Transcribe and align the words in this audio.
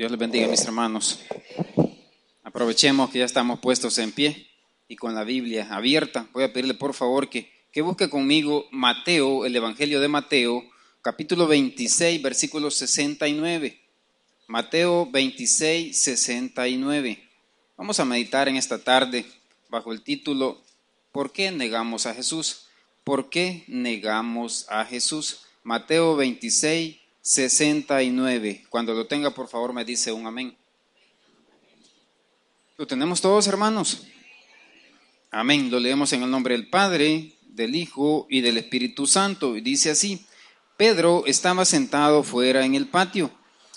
Dios 0.00 0.10
les 0.10 0.18
bendiga, 0.18 0.48
mis 0.48 0.64
hermanos. 0.64 1.20
Aprovechemos 2.42 3.10
que 3.10 3.18
ya 3.18 3.26
estamos 3.26 3.60
puestos 3.60 3.98
en 3.98 4.12
pie 4.12 4.48
y 4.88 4.96
con 4.96 5.14
la 5.14 5.24
Biblia 5.24 5.68
abierta. 5.70 6.26
Voy 6.32 6.42
a 6.42 6.54
pedirle 6.54 6.72
por 6.72 6.94
favor 6.94 7.28
que, 7.28 7.52
que 7.70 7.82
busque 7.82 8.08
conmigo 8.08 8.66
Mateo, 8.70 9.44
el 9.44 9.54
Evangelio 9.54 10.00
de 10.00 10.08
Mateo, 10.08 10.64
capítulo 11.02 11.46
26, 11.46 12.22
versículo 12.22 12.70
69. 12.70 13.78
Mateo 14.46 15.04
26, 15.10 15.94
69. 15.94 17.22
Vamos 17.76 18.00
a 18.00 18.06
meditar 18.06 18.48
en 18.48 18.56
esta 18.56 18.78
tarde 18.78 19.26
bajo 19.68 19.92
el 19.92 20.00
título 20.00 20.62
¿Por 21.12 21.30
qué 21.30 21.50
negamos 21.50 22.06
a 22.06 22.14
Jesús? 22.14 22.68
¿Por 23.04 23.28
qué 23.28 23.64
negamos 23.68 24.64
a 24.70 24.86
Jesús? 24.86 25.42
Mateo 25.62 26.16
26, 26.16 26.99
69. 27.30 28.64
Cuando 28.68 28.92
lo 28.92 29.06
tenga, 29.06 29.30
por 29.30 29.46
favor, 29.46 29.72
me 29.72 29.84
dice 29.84 30.10
un 30.10 30.26
amén. 30.26 30.56
¿Lo 32.76 32.88
tenemos 32.88 33.20
todos, 33.20 33.46
hermanos? 33.46 34.02
Amén. 35.30 35.70
Lo 35.70 35.78
leemos 35.78 36.12
en 36.12 36.24
el 36.24 36.30
nombre 36.30 36.56
del 36.56 36.68
Padre, 36.68 37.34
del 37.42 37.76
Hijo 37.76 38.26
y 38.28 38.40
del 38.40 38.56
Espíritu 38.56 39.06
Santo. 39.06 39.56
Y 39.56 39.60
dice 39.60 39.90
así, 39.90 40.26
Pedro 40.76 41.22
estaba 41.24 41.64
sentado 41.64 42.24
fuera 42.24 42.64
en 42.64 42.74
el 42.74 42.88
patio 42.88 43.30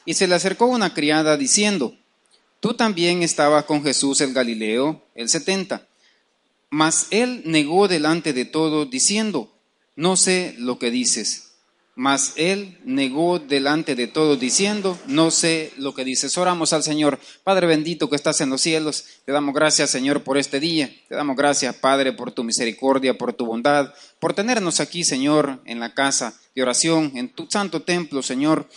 y 0.03 0.15
se 0.15 0.27
le 0.27 0.33
acercó 0.33 0.65
una 0.65 0.95
criada 0.95 1.37
diciendo, 1.37 1.95
Tú 2.59 2.73
también 2.73 3.21
estabas 3.21 3.65
con 3.65 3.83
Jesús 3.83 4.19
el 4.21 4.33
Galileo, 4.33 5.05
el 5.13 5.29
setenta. 5.29 5.87
Mas 6.71 7.05
él 7.11 7.43
negó 7.45 7.87
delante 7.87 8.33
de 8.33 8.45
todos 8.45 8.89
diciendo, 8.89 9.53
No 9.95 10.15
sé 10.15 10.55
lo 10.57 10.79
que 10.79 10.89
dices. 10.89 11.42
Mas 11.95 12.33
él 12.37 12.79
negó 12.83 13.37
delante 13.37 13.93
de 13.93 14.07
todos 14.07 14.39
diciendo, 14.39 14.97
no 15.05 15.29
sé 15.29 15.71
lo 15.77 15.93
que 15.93 16.03
dices. 16.03 16.37
Oramos 16.39 16.73
al 16.73 16.81
Señor. 16.81 17.19
Padre 17.43 17.67
bendito 17.67 18.09
que 18.09 18.15
estás 18.15 18.41
en 18.41 18.49
los 18.49 18.61
cielos, 18.61 19.05
te 19.25 19.31
damos 19.31 19.53
gracias 19.53 19.91
Señor 19.91 20.23
por 20.23 20.37
este 20.37 20.59
día. 20.59 20.91
Te 21.07 21.15
damos 21.15 21.35
gracias 21.35 21.75
Padre 21.75 22.11
por 22.13 22.31
tu 22.31 22.43
misericordia, 22.43 23.17
por 23.17 23.33
tu 23.33 23.45
bondad, 23.45 23.93
por 24.19 24.33
tenernos 24.33 24.79
aquí 24.79 25.03
Señor 25.03 25.61
en 25.65 25.79
la 25.79 25.93
casa 25.93 26.39
de 26.55 26.63
oración, 26.63 27.11
en 27.15 27.29
tu 27.29 27.47
santo 27.49 27.83
templo 27.83 28.23
Señor. 28.23 28.67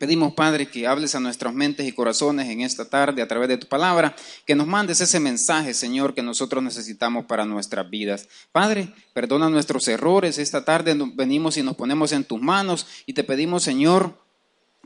Pedimos, 0.00 0.32
Padre, 0.32 0.66
que 0.66 0.86
hables 0.86 1.14
a 1.14 1.20
nuestras 1.20 1.52
mentes 1.52 1.86
y 1.86 1.92
corazones 1.92 2.48
en 2.48 2.62
esta 2.62 2.88
tarde 2.88 3.20
a 3.20 3.28
través 3.28 3.50
de 3.50 3.58
tu 3.58 3.66
palabra, 3.66 4.16
que 4.46 4.54
nos 4.54 4.66
mandes 4.66 5.02
ese 5.02 5.20
mensaje, 5.20 5.74
Señor, 5.74 6.14
que 6.14 6.22
nosotros 6.22 6.64
necesitamos 6.64 7.26
para 7.26 7.44
nuestras 7.44 7.90
vidas. 7.90 8.26
Padre, 8.50 8.94
perdona 9.12 9.50
nuestros 9.50 9.86
errores. 9.88 10.38
Esta 10.38 10.64
tarde 10.64 10.96
venimos 11.14 11.58
y 11.58 11.62
nos 11.62 11.76
ponemos 11.76 12.12
en 12.12 12.24
tus 12.24 12.40
manos 12.40 12.86
y 13.04 13.12
te 13.12 13.24
pedimos, 13.24 13.62
Señor, 13.62 14.18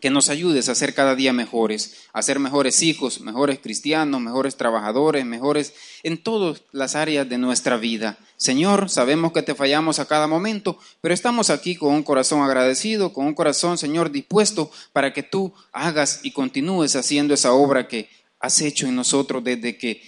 que 0.00 0.10
nos 0.10 0.28
ayudes 0.28 0.68
a 0.68 0.74
ser 0.74 0.94
cada 0.94 1.14
día 1.14 1.32
mejores, 1.32 2.08
a 2.12 2.20
ser 2.22 2.38
mejores 2.38 2.82
hijos, 2.82 3.20
mejores 3.20 3.58
cristianos, 3.58 4.20
mejores 4.20 4.56
trabajadores, 4.56 5.24
mejores 5.24 5.72
en 6.02 6.22
todas 6.22 6.62
las 6.72 6.94
áreas 6.94 7.28
de 7.28 7.38
nuestra 7.38 7.76
vida. 7.76 8.18
Señor, 8.36 8.90
sabemos 8.90 9.32
que 9.32 9.42
te 9.42 9.54
fallamos 9.54 9.98
a 10.00 10.06
cada 10.06 10.26
momento, 10.26 10.78
pero 11.00 11.14
estamos 11.14 11.48
aquí 11.48 11.76
con 11.76 11.94
un 11.94 12.02
corazón 12.02 12.42
agradecido, 12.42 13.12
con 13.12 13.26
un 13.26 13.34
corazón, 13.34 13.78
Señor, 13.78 14.10
dispuesto 14.10 14.70
para 14.92 15.12
que 15.12 15.22
tú 15.22 15.54
hagas 15.72 16.20
y 16.22 16.32
continúes 16.32 16.96
haciendo 16.96 17.32
esa 17.32 17.52
obra 17.52 17.88
que 17.88 18.10
has 18.40 18.60
hecho 18.60 18.86
en 18.86 18.96
nosotros 18.96 19.42
desde 19.42 19.78
que 19.78 20.02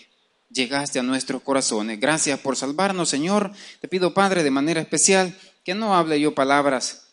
llegaste 0.50 0.98
a 0.98 1.02
nuestros 1.02 1.42
corazones. 1.42 1.98
Gracias 1.98 2.38
por 2.40 2.56
salvarnos, 2.56 3.08
Señor. 3.08 3.52
Te 3.80 3.88
pido, 3.88 4.12
Padre, 4.12 4.42
de 4.42 4.50
manera 4.50 4.80
especial, 4.80 5.36
que 5.64 5.74
no 5.74 5.94
hable 5.94 6.20
yo 6.20 6.34
palabras 6.34 7.06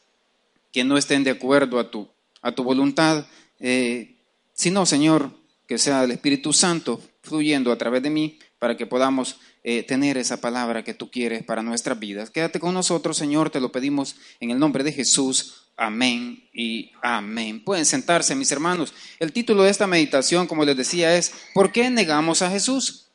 que 0.73 0.83
no 0.83 0.97
estén 0.97 1.23
de 1.23 1.31
acuerdo 1.31 1.79
a 1.79 1.91
tu 1.91 2.09
a 2.43 2.51
tu 2.51 2.63
voluntad, 2.63 3.25
eh, 3.59 4.17
sino, 4.53 4.85
Señor, 4.85 5.31
que 5.67 5.79
sea 5.79 6.03
el 6.03 6.11
Espíritu 6.11 6.53
Santo 6.53 7.01
fluyendo 7.23 7.71
a 7.71 7.77
través 7.77 8.03
de 8.03 8.11
mí 8.11 8.37
para 8.59 8.77
que 8.77 8.85
podamos 8.85 9.37
eh, 9.63 9.83
tener 9.83 10.17
esa 10.17 10.41
palabra 10.41 10.83
que 10.83 10.93
tú 10.93 11.09
quieres 11.09 11.43
para 11.43 11.63
nuestras 11.63 11.97
vidas. 11.97 12.29
Quédate 12.29 12.59
con 12.59 12.73
nosotros, 12.73 13.17
Señor, 13.17 13.49
te 13.49 13.61
lo 13.61 13.71
pedimos 13.71 14.17
en 14.41 14.51
el 14.51 14.59
nombre 14.59 14.83
de 14.83 14.91
Jesús. 14.91 15.69
Amén 15.77 16.49
y 16.53 16.91
amén. 17.01 17.63
Pueden 17.63 17.85
sentarse, 17.85 18.35
mis 18.35 18.51
hermanos. 18.51 18.93
El 19.19 19.31
título 19.31 19.63
de 19.63 19.71
esta 19.71 19.87
meditación, 19.87 20.47
como 20.47 20.65
les 20.65 20.77
decía, 20.77 21.15
es 21.15 21.33
¿Por 21.53 21.71
qué 21.71 21.89
negamos 21.89 22.41
a 22.41 22.51
Jesús? 22.51 23.07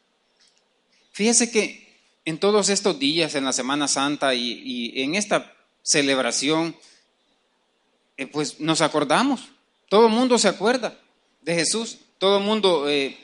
Fíjese 1.13 1.51
que 1.51 2.01
en 2.25 2.39
todos 2.39 2.71
estos 2.71 2.99
días, 2.99 3.35
en 3.35 3.45
la 3.45 3.53
Semana 3.53 3.89
Santa 3.89 4.35
y, 4.35 4.63
y 4.65 5.03
en 5.03 5.15
esta 5.15 5.55
celebración, 5.83 6.75
eh, 8.19 8.27
pues 8.27 8.61
nos 8.61 8.81
acordamos. 8.81 9.49
Todo 9.89 10.09
el 10.09 10.13
mundo 10.13 10.37
se 10.39 10.49
acuerda 10.49 10.99
de 11.41 11.55
Jesús. 11.55 11.99
Todo 12.19 12.39
el 12.39 12.45
mundo 12.45 12.89
eh, 12.89 13.17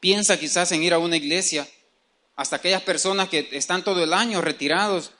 piensa 0.00 0.40
quizás 0.40 0.72
en 0.72 0.82
ir 0.82 0.94
a 0.94 0.98
una 0.98 1.18
iglesia. 1.18 1.68
Hasta 2.34 2.56
aquellas 2.56 2.82
personas 2.82 3.28
que 3.28 3.46
están 3.52 3.84
todo 3.84 4.02
el 4.02 4.14
año 4.14 4.40
retirados, 4.40 5.12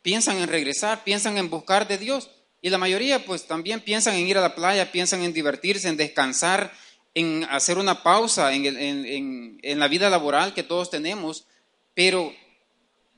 piensan 0.00 0.38
en 0.38 0.48
regresar, 0.48 1.02
piensan 1.02 1.36
en 1.38 1.50
buscar 1.50 1.88
de 1.88 1.98
Dios. 1.98 2.30
Y 2.62 2.70
la 2.70 2.78
mayoría 2.78 3.24
pues 3.24 3.46
también 3.46 3.80
piensan 3.80 4.14
en 4.14 4.28
ir 4.28 4.38
a 4.38 4.40
la 4.40 4.54
playa, 4.54 4.92
piensan 4.92 5.22
en 5.22 5.32
divertirse, 5.32 5.88
en 5.88 5.96
descansar, 5.96 6.72
en 7.14 7.44
hacer 7.50 7.78
una 7.78 8.04
pausa 8.04 8.54
en, 8.54 9.58
en 9.60 9.78
la 9.78 9.88
vida 9.88 10.08
laboral 10.08 10.54
que 10.54 10.62
todos 10.62 10.88
tenemos. 10.88 11.46
Pero 11.94 12.32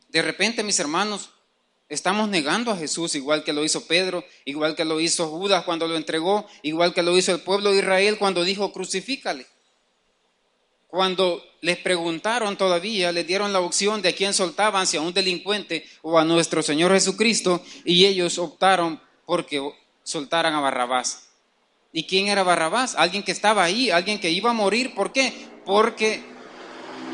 de 0.09 0.23
repente, 0.23 0.63
mis 0.63 0.81
hermanos, 0.81 1.31
Estamos 1.89 2.29
negando 2.29 2.71
a 2.71 2.77
Jesús 2.77 3.15
igual 3.15 3.45
que 3.45 3.55
lo 3.55 3.65
hizo 3.65 3.87
Pedro, 3.87 4.25
igual 4.45 4.77
que 4.77 4.85
lo 4.85 5.01
hizo 5.01 5.29
Judas 5.29 5.65
cuando 5.65 5.89
lo 5.89 5.97
entregó, 5.97 6.47
igual 6.63 6.93
que 6.93 7.03
lo 7.03 7.17
hizo 7.17 7.33
el 7.33 7.41
pueblo 7.41 7.73
de 7.73 7.79
Israel 7.79 8.19
cuando 8.19 8.45
dijo 8.45 8.73
crucifícale. 8.73 9.47
Cuando 10.87 11.43
les 11.61 11.79
preguntaron 11.79 12.57
todavía, 12.57 13.11
les 13.13 13.27
dieron 13.27 13.53
la 13.53 13.61
opción 13.61 14.03
de 14.03 14.11
a 14.11 14.15
quién 14.15 14.35
soltaban, 14.35 14.87
si 14.87 14.97
a 14.97 15.01
un 15.01 15.15
delincuente 15.15 15.87
o 16.03 16.19
a 16.19 16.25
nuestro 16.25 16.63
Señor 16.63 16.93
Jesucristo, 16.93 17.63
y 17.85 18.05
ellos 18.05 18.39
optaron 18.39 19.01
porque 19.25 19.63
soltaran 20.03 20.55
a 20.55 20.61
Barrabás. 20.61 21.29
¿Y 21.93 22.05
quién 22.05 22.29
era 22.29 22.43
Barrabás? 22.43 22.95
Alguien 22.97 23.23
que 23.23 23.33
estaba 23.33 23.65
ahí, 23.65 23.91
alguien 23.91 24.21
que 24.21 24.31
iba 24.31 24.51
a 24.51 24.55
morir. 24.55 24.95
¿Por 24.95 25.13
qué? 25.13 25.33
Porque 25.65 26.23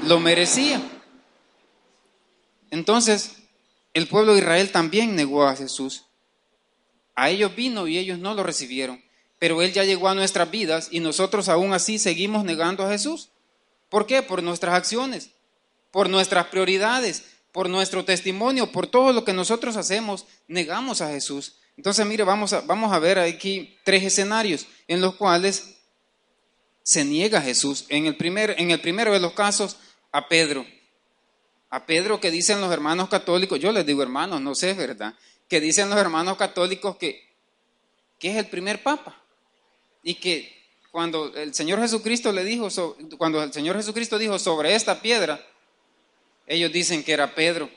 lo 0.06 0.18
merecía. 0.18 0.80
Entonces, 2.70 3.43
el 3.94 4.08
pueblo 4.08 4.32
de 4.32 4.40
Israel 4.40 4.70
también 4.70 5.14
negó 5.14 5.44
a 5.44 5.56
Jesús. 5.56 6.04
A 7.14 7.30
ellos 7.30 7.54
vino 7.54 7.86
y 7.86 7.96
ellos 7.96 8.18
no 8.18 8.34
lo 8.34 8.42
recibieron. 8.42 9.02
Pero 9.38 9.62
Él 9.62 9.72
ya 9.72 9.84
llegó 9.84 10.08
a 10.08 10.14
nuestras 10.14 10.50
vidas 10.50 10.88
y 10.90 11.00
nosotros 11.00 11.48
aún 11.48 11.72
así 11.72 11.98
seguimos 11.98 12.44
negando 12.44 12.84
a 12.84 12.90
Jesús. 12.90 13.30
¿Por 13.88 14.06
qué? 14.06 14.22
Por 14.22 14.42
nuestras 14.42 14.74
acciones, 14.74 15.30
por 15.92 16.10
nuestras 16.10 16.46
prioridades, 16.46 17.24
por 17.52 17.68
nuestro 17.68 18.04
testimonio, 18.04 18.72
por 18.72 18.88
todo 18.88 19.12
lo 19.12 19.24
que 19.24 19.32
nosotros 19.32 19.76
hacemos, 19.76 20.26
negamos 20.48 21.00
a 21.00 21.10
Jesús. 21.10 21.56
Entonces, 21.76 22.04
mire, 22.04 22.24
vamos 22.24 22.52
a, 22.52 22.62
vamos 22.62 22.92
a 22.92 22.98
ver 22.98 23.18
aquí 23.20 23.76
tres 23.84 24.02
escenarios 24.02 24.66
en 24.88 25.00
los 25.00 25.14
cuales 25.14 25.76
se 26.82 27.04
niega 27.04 27.38
a 27.38 27.42
Jesús. 27.42 27.86
En 27.88 28.06
el, 28.06 28.16
primer, 28.16 28.56
en 28.58 28.72
el 28.72 28.80
primero 28.80 29.12
de 29.12 29.20
los 29.20 29.34
casos, 29.34 29.76
a 30.10 30.26
Pedro 30.28 30.66
a 31.74 31.86
Pedro 31.86 32.20
que 32.20 32.30
dicen 32.30 32.60
los 32.60 32.72
hermanos 32.72 33.08
católicos, 33.08 33.58
yo 33.58 33.72
les 33.72 33.84
digo 33.84 34.00
hermanos, 34.00 34.40
no 34.40 34.54
sé, 34.54 34.74
¿verdad? 34.74 35.12
Que 35.48 35.60
dicen 35.60 35.90
los 35.90 35.98
hermanos 35.98 36.36
católicos 36.36 36.96
que, 36.98 37.28
que 38.20 38.30
es 38.30 38.36
el 38.36 38.46
primer 38.46 38.84
papa 38.84 39.20
y 40.04 40.14
que 40.14 40.56
cuando 40.92 41.34
el 41.34 41.52
Señor 41.52 41.80
Jesucristo 41.80 42.30
le 42.30 42.44
dijo, 42.44 42.68
cuando 43.18 43.42
el 43.42 43.52
Señor 43.52 43.74
Jesucristo 43.74 44.18
dijo 44.18 44.38
sobre 44.38 44.76
esta 44.76 45.02
piedra, 45.02 45.44
ellos 46.46 46.70
dicen 46.70 47.02
que 47.02 47.12
era 47.12 47.34
Pedro. 47.34 47.68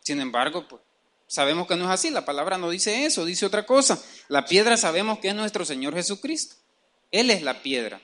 Sin 0.00 0.20
embargo, 0.20 0.68
pues, 0.68 0.82
sabemos 1.26 1.66
que 1.66 1.76
no 1.76 1.86
es 1.86 1.90
así, 1.90 2.10
la 2.10 2.26
palabra 2.26 2.58
no 2.58 2.68
dice 2.68 3.06
eso, 3.06 3.24
dice 3.24 3.46
otra 3.46 3.64
cosa. 3.64 3.98
La 4.28 4.44
piedra 4.44 4.76
sabemos 4.76 5.20
que 5.20 5.28
es 5.28 5.34
nuestro 5.34 5.64
Señor 5.64 5.94
Jesucristo. 5.94 6.56
Él 7.10 7.30
es 7.30 7.40
la 7.40 7.62
piedra, 7.62 7.98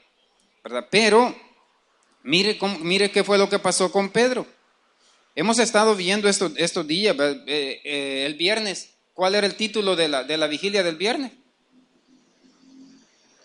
¿verdad? 0.65 0.89
Pero 0.91 1.37
mire, 2.23 2.59
mire 2.81 3.11
qué 3.11 3.23
fue 3.25 3.37
lo 3.37 3.51
que 3.51 3.59
pasó 3.59 3.93
con 3.93 4.09
Pedro. 4.09 4.56
Hemos 5.39 5.59
estado 5.59 5.95
viendo 5.95 6.31
estos, 6.31 6.53
estos 6.57 6.87
días, 6.87 7.15
eh, 7.21 7.83
eh, 7.85 8.25
el 8.25 8.37
viernes, 8.37 8.95
¿cuál 9.13 9.35
era 9.35 9.47
el 9.47 9.55
título 9.55 9.95
de 9.95 10.09
la, 10.09 10.25
de 10.25 10.39
la 10.39 10.47
vigilia 10.47 10.83
del 10.83 10.97
viernes? 10.97 11.31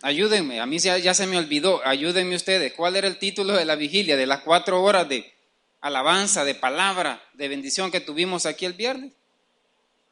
Ayúdenme, 0.02 0.62
a 0.62 0.66
mí 0.66 0.80
ya, 0.80 0.98
ya, 0.98 1.14
se 1.14 1.28
me 1.28 1.38
olvidó, 1.38 1.86
ayúdenme 1.86 2.34
ustedes, 2.34 2.72
¿cuál 2.72 2.96
era 2.96 3.08
el 3.08 3.18
título 3.18 3.54
de 3.54 3.66
la 3.66 3.76
vigilia, 3.76 4.16
de 4.16 4.26
las 4.26 4.40
cuatro 4.40 4.82
horas 4.82 5.10
de 5.10 5.34
alabanza, 5.82 6.46
de 6.46 6.56
palabra, 6.56 7.22
de 7.34 7.50
bendición 7.50 7.92
que 7.92 8.00
tuvimos 8.00 8.46
aquí 8.46 8.66
el 8.66 8.74
viernes? 8.74 9.12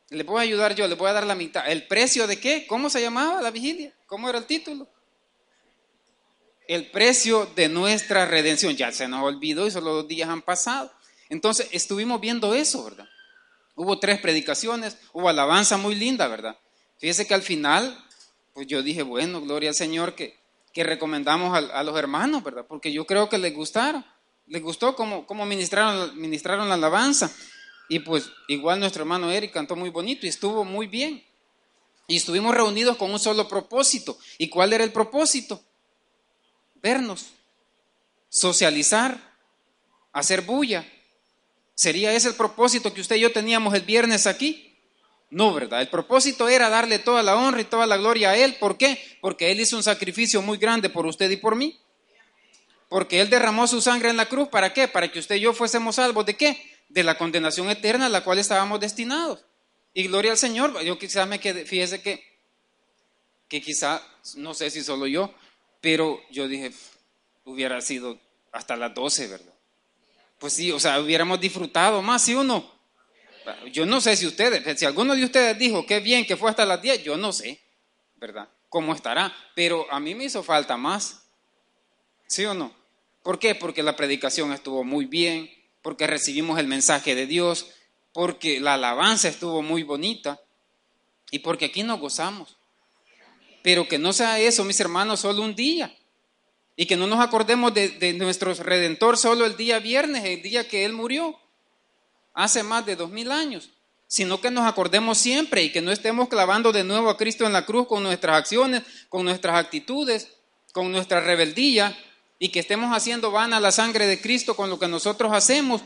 Le 0.09 0.23
voy 0.23 0.43
ayudar 0.43 0.75
yo, 0.75 0.85
le 0.85 0.95
voy 0.95 1.09
a 1.09 1.13
dar 1.13 1.25
la 1.25 1.35
mitad. 1.35 1.65
¿El 1.65 1.87
precio 1.87 2.27
de 2.27 2.41
qué? 2.41 2.67
¿Cómo 2.67 2.89
se 2.89 2.99
llamaba 2.99 3.41
la 3.41 3.51
vigilia? 3.51 3.93
¿Cómo 4.05 4.27
era 4.27 4.37
el 4.37 4.45
título? 4.45 4.85
El 6.67 6.91
precio 6.91 7.45
de 7.55 7.69
nuestra 7.69 8.25
redención. 8.25 8.75
Ya 8.75 8.91
se 8.91 9.07
nos 9.07 9.23
olvidó 9.23 9.65
y 9.65 9.71
solo 9.71 9.93
dos 9.93 10.07
días 10.07 10.27
han 10.27 10.41
pasado. 10.41 10.91
Entonces 11.29 11.69
estuvimos 11.71 12.19
viendo 12.19 12.53
eso, 12.53 12.83
¿verdad? 12.83 13.07
Hubo 13.75 13.99
tres 13.99 14.19
predicaciones, 14.19 14.97
hubo 15.13 15.29
alabanza 15.29 15.77
muy 15.77 15.95
linda, 15.95 16.27
¿verdad? 16.27 16.57
Fíjese 16.97 17.25
que 17.25 17.33
al 17.33 17.43
final, 17.43 17.97
pues 18.53 18.67
yo 18.67 18.83
dije, 18.83 19.03
bueno, 19.03 19.39
gloria 19.41 19.69
al 19.69 19.75
Señor 19.75 20.15
que, 20.15 20.37
que 20.73 20.83
recomendamos 20.83 21.57
a, 21.57 21.83
los 21.83 21.97
hermanos, 21.97 22.43
¿verdad? 22.43 22.65
Porque 22.67 22.91
yo 22.91 23.05
creo 23.05 23.29
que 23.29 23.37
les 23.37 23.53
gustaron, 23.53 24.05
les 24.47 24.61
gustó 24.61 24.95
cómo, 24.95 25.25
cómo 25.25 25.45
ministraron, 25.45 26.19
ministraron 26.19 26.67
la 26.67 26.75
alabanza. 26.75 27.31
Y 27.87 27.99
pues 27.99 28.29
igual 28.47 28.79
nuestro 28.79 29.03
hermano 29.03 29.31
Eric 29.31 29.51
cantó 29.51 29.75
muy 29.75 29.89
bonito 29.89 30.25
y 30.25 30.29
estuvo 30.29 30.65
muy 30.65 30.87
bien. 30.87 31.23
Y 32.07 32.17
estuvimos 32.17 32.53
reunidos 32.53 32.97
con 32.97 33.11
un 33.11 33.19
solo 33.19 33.47
propósito. 33.47 34.17
¿Y 34.37 34.49
cuál 34.49 34.73
era 34.73 34.83
el 34.83 34.91
propósito? 34.91 35.63
Vernos, 36.81 37.27
socializar, 38.29 39.35
hacer 40.11 40.41
bulla. 40.41 40.85
¿Sería 41.79 42.11
ese 42.11 42.27
el 42.27 42.35
propósito 42.35 42.93
que 42.93 42.99
usted 42.99 43.15
y 43.15 43.21
yo 43.21 43.31
teníamos 43.31 43.73
el 43.73 43.83
viernes 43.83 44.27
aquí? 44.27 44.75
No, 45.29 45.53
¿verdad? 45.53 45.79
El 45.79 45.87
propósito 45.87 46.49
era 46.49 46.67
darle 46.67 46.99
toda 46.99 47.23
la 47.23 47.37
honra 47.37 47.61
y 47.61 47.63
toda 47.63 47.87
la 47.87 47.95
gloria 47.95 48.31
a 48.31 48.37
Él. 48.37 48.57
¿Por 48.59 48.77
qué? 48.77 49.01
Porque 49.21 49.49
Él 49.49 49.61
hizo 49.61 49.77
un 49.77 49.83
sacrificio 49.83 50.41
muy 50.41 50.57
grande 50.57 50.89
por 50.89 51.05
usted 51.05 51.31
y 51.31 51.37
por 51.37 51.55
mí. 51.55 51.79
Porque 52.89 53.21
Él 53.21 53.29
derramó 53.29 53.65
su 53.65 53.79
sangre 53.79 54.09
en 54.09 54.17
la 54.17 54.27
cruz. 54.27 54.49
¿Para 54.49 54.73
qué? 54.73 54.89
Para 54.89 55.09
que 55.09 55.19
usted 55.19 55.35
y 55.35 55.39
yo 55.39 55.53
fuésemos 55.53 55.95
salvos. 55.95 56.25
¿De 56.25 56.35
qué? 56.35 56.61
De 56.89 57.01
la 57.01 57.17
condenación 57.17 57.69
eterna 57.69 58.07
a 58.07 58.09
la 58.09 58.25
cual 58.25 58.39
estábamos 58.39 58.81
destinados. 58.81 59.45
Y 59.93 60.03
gloria 60.07 60.31
al 60.31 60.37
Señor. 60.37 60.77
Yo 60.81 60.99
quizás 60.99 61.29
me 61.29 61.39
quedé, 61.39 61.65
fíjese 61.65 62.01
que, 62.01 62.21
que 63.47 63.61
quizá, 63.61 64.01
no 64.35 64.53
sé 64.53 64.69
si 64.69 64.83
solo 64.83 65.07
yo, 65.07 65.33
pero 65.79 66.19
yo 66.29 66.49
dije, 66.49 66.73
hubiera 67.45 67.79
sido 67.79 68.19
hasta 68.51 68.75
las 68.75 68.93
12, 68.93 69.27
¿verdad? 69.27 69.53
Pues 70.39 70.53
sí, 70.53 70.71
o 70.71 70.80
sea, 70.80 71.00
hubiéramos 71.00 71.39
disfrutado 71.39 72.01
más, 72.01 72.24
¿sí 72.24 72.33
o 72.33 72.44
no? 72.44 72.80
Yo 73.71 73.86
no 73.86 74.00
sé 74.00 74.15
si 74.15 74.25
ustedes, 74.25 74.80
si 74.80 74.86
alguno 74.86 75.15
de 75.15 75.24
ustedes 75.24 75.57
dijo 75.57 75.86
que 75.86 76.00
bien 76.00 76.25
que 76.25 76.38
fue 76.38 76.50
hasta 76.50 76.65
las 76.65 76.81
10, 76.81 77.03
yo 77.03 77.18
no 77.18 77.33
sé, 77.33 77.62
¿verdad? 78.15 78.47
¿Cómo 78.69 78.94
estará? 78.94 79.36
Pero 79.56 79.91
a 79.91 80.00
mí 80.00 80.15
me 80.15 80.25
hizo 80.25 80.44
falta 80.44 80.77
más. 80.77 81.24
¿Sí 82.27 82.45
o 82.45 82.53
no? 82.53 82.74
¿Por 83.24 83.39
qué? 83.39 83.56
Porque 83.56 83.83
la 83.83 83.95
predicación 83.95 84.53
estuvo 84.53 84.83
muy 84.83 85.06
bien, 85.06 85.50
porque 85.81 86.07
recibimos 86.07 86.59
el 86.59 86.68
mensaje 86.68 87.15
de 87.15 87.25
Dios, 87.25 87.68
porque 88.13 88.59
la 88.59 88.75
alabanza 88.75 89.27
estuvo 89.27 89.62
muy 89.62 89.83
bonita 89.83 90.39
y 91.31 91.39
porque 91.39 91.65
aquí 91.65 91.83
nos 91.83 92.00
gozamos. 92.00 92.57
Pero 93.63 93.88
que 93.88 93.97
no 93.97 94.13
sea 94.13 94.39
eso, 94.39 94.63
mis 94.63 94.80
hermanos, 94.80 95.21
solo 95.21 95.42
un 95.42 95.56
día. 95.56 95.94
Y 96.79 96.85
que 96.85 96.95
no 96.95 97.07
nos 97.07 97.19
acordemos 97.19 97.73
de, 97.73 98.15
nuestro 98.17 98.53
redentor 98.53 99.17
solo 99.17 99.45
el 99.45 99.57
día 99.57 99.79
viernes, 99.79 100.23
el 100.23 100.41
día 100.41 100.65
que 100.65 100.85
Él 100.85 100.93
murió 100.93 101.37
hace 102.33 102.63
más 102.63 102.85
de 102.85 102.95
dos 102.95 103.09
mil 103.09 103.33
años, 103.33 103.71
sino 104.07 104.39
que 104.39 104.49
nos 104.49 104.65
acordemos 104.65 105.17
siempre 105.17 105.61
y 105.61 105.73
que 105.73 105.81
no 105.81 105.91
estemos 105.91 106.29
clavando 106.29 106.71
de 106.71 106.85
nuevo 106.85 107.09
a 107.09 107.17
Cristo 107.17 107.45
en 107.45 107.51
la 107.51 107.65
cruz 107.65 107.85
con 107.85 108.01
nuestras 108.01 108.37
acciones, 108.37 108.83
con 109.09 109.25
nuestras 109.25 109.57
actitudes, 109.57 110.29
con 110.71 110.89
nuestra 110.89 111.19
rebeldía 111.19 111.99
y 112.39 112.47
que 112.47 112.61
estemos 112.61 112.95
haciendo 112.95 113.29
vana 113.29 113.59
la 113.59 113.73
sangre 113.73 114.07
de 114.07 114.21
Cristo 114.21 114.55
con 114.55 114.69
lo 114.69 114.79
que 114.79 114.87
nosotros 114.87 115.33
hacemos, 115.33 115.81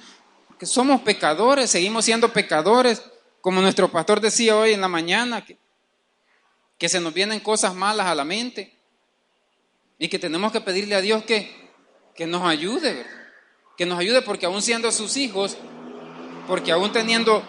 que 0.60 0.68
somos 0.68 1.02
pecadores, 1.02 1.72
seguimos 1.72 2.06
siendo 2.06 2.32
pecadores, 2.32 3.02
como 3.42 3.62
nuestro 3.62 3.92
pastor 3.92 4.22
decía 4.22 4.56
hoy 4.56 4.74
en 4.74 4.82
la 4.82 4.90
mañana, 4.90 5.44
que 6.78 6.88
se 6.88 7.00
nos 7.00 7.16
vienen 7.16 7.40
cosas 7.40 7.74
malas 7.74 8.06
a 8.06 8.14
la 8.14 8.26
mente 8.26 8.73
y 10.04 10.10
que 10.10 10.20
tenemos 10.20 10.52
que 10.52 10.60
pedirle 10.60 10.96
a 10.96 11.02
Dios 11.02 11.24
que, 11.24 11.50
que 12.14 12.28
nos 12.28 12.44
ayude, 12.44 13.06
que 13.78 13.86
nos 13.86 13.98
ayude 13.98 14.22
porque 14.22 14.46
aún 14.46 14.62
siendo 14.62 14.92
sus 14.92 15.16
hijos, 15.16 15.56
porque 16.46 16.74
aún 16.74 16.92
teniendo 16.92 17.42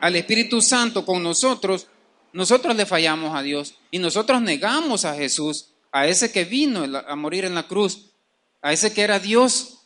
al 0.00 0.16
Espíritu 0.16 0.60
Santo 0.60 1.06
con 1.06 1.22
nosotros, 1.22 1.86
nosotros 2.32 2.74
le 2.74 2.84
fallamos 2.84 3.36
a 3.36 3.42
Dios 3.42 3.76
y 3.92 4.00
nosotros 4.00 4.42
negamos 4.42 5.04
a 5.04 5.14
Jesús, 5.14 5.68
a 5.92 6.08
ese 6.08 6.32
que 6.32 6.44
vino 6.44 6.82
a 6.98 7.14
morir 7.14 7.44
en 7.44 7.54
la 7.54 7.68
cruz, 7.68 8.06
a 8.60 8.72
ese 8.72 8.92
que 8.92 9.02
era 9.02 9.20
Dios 9.20 9.78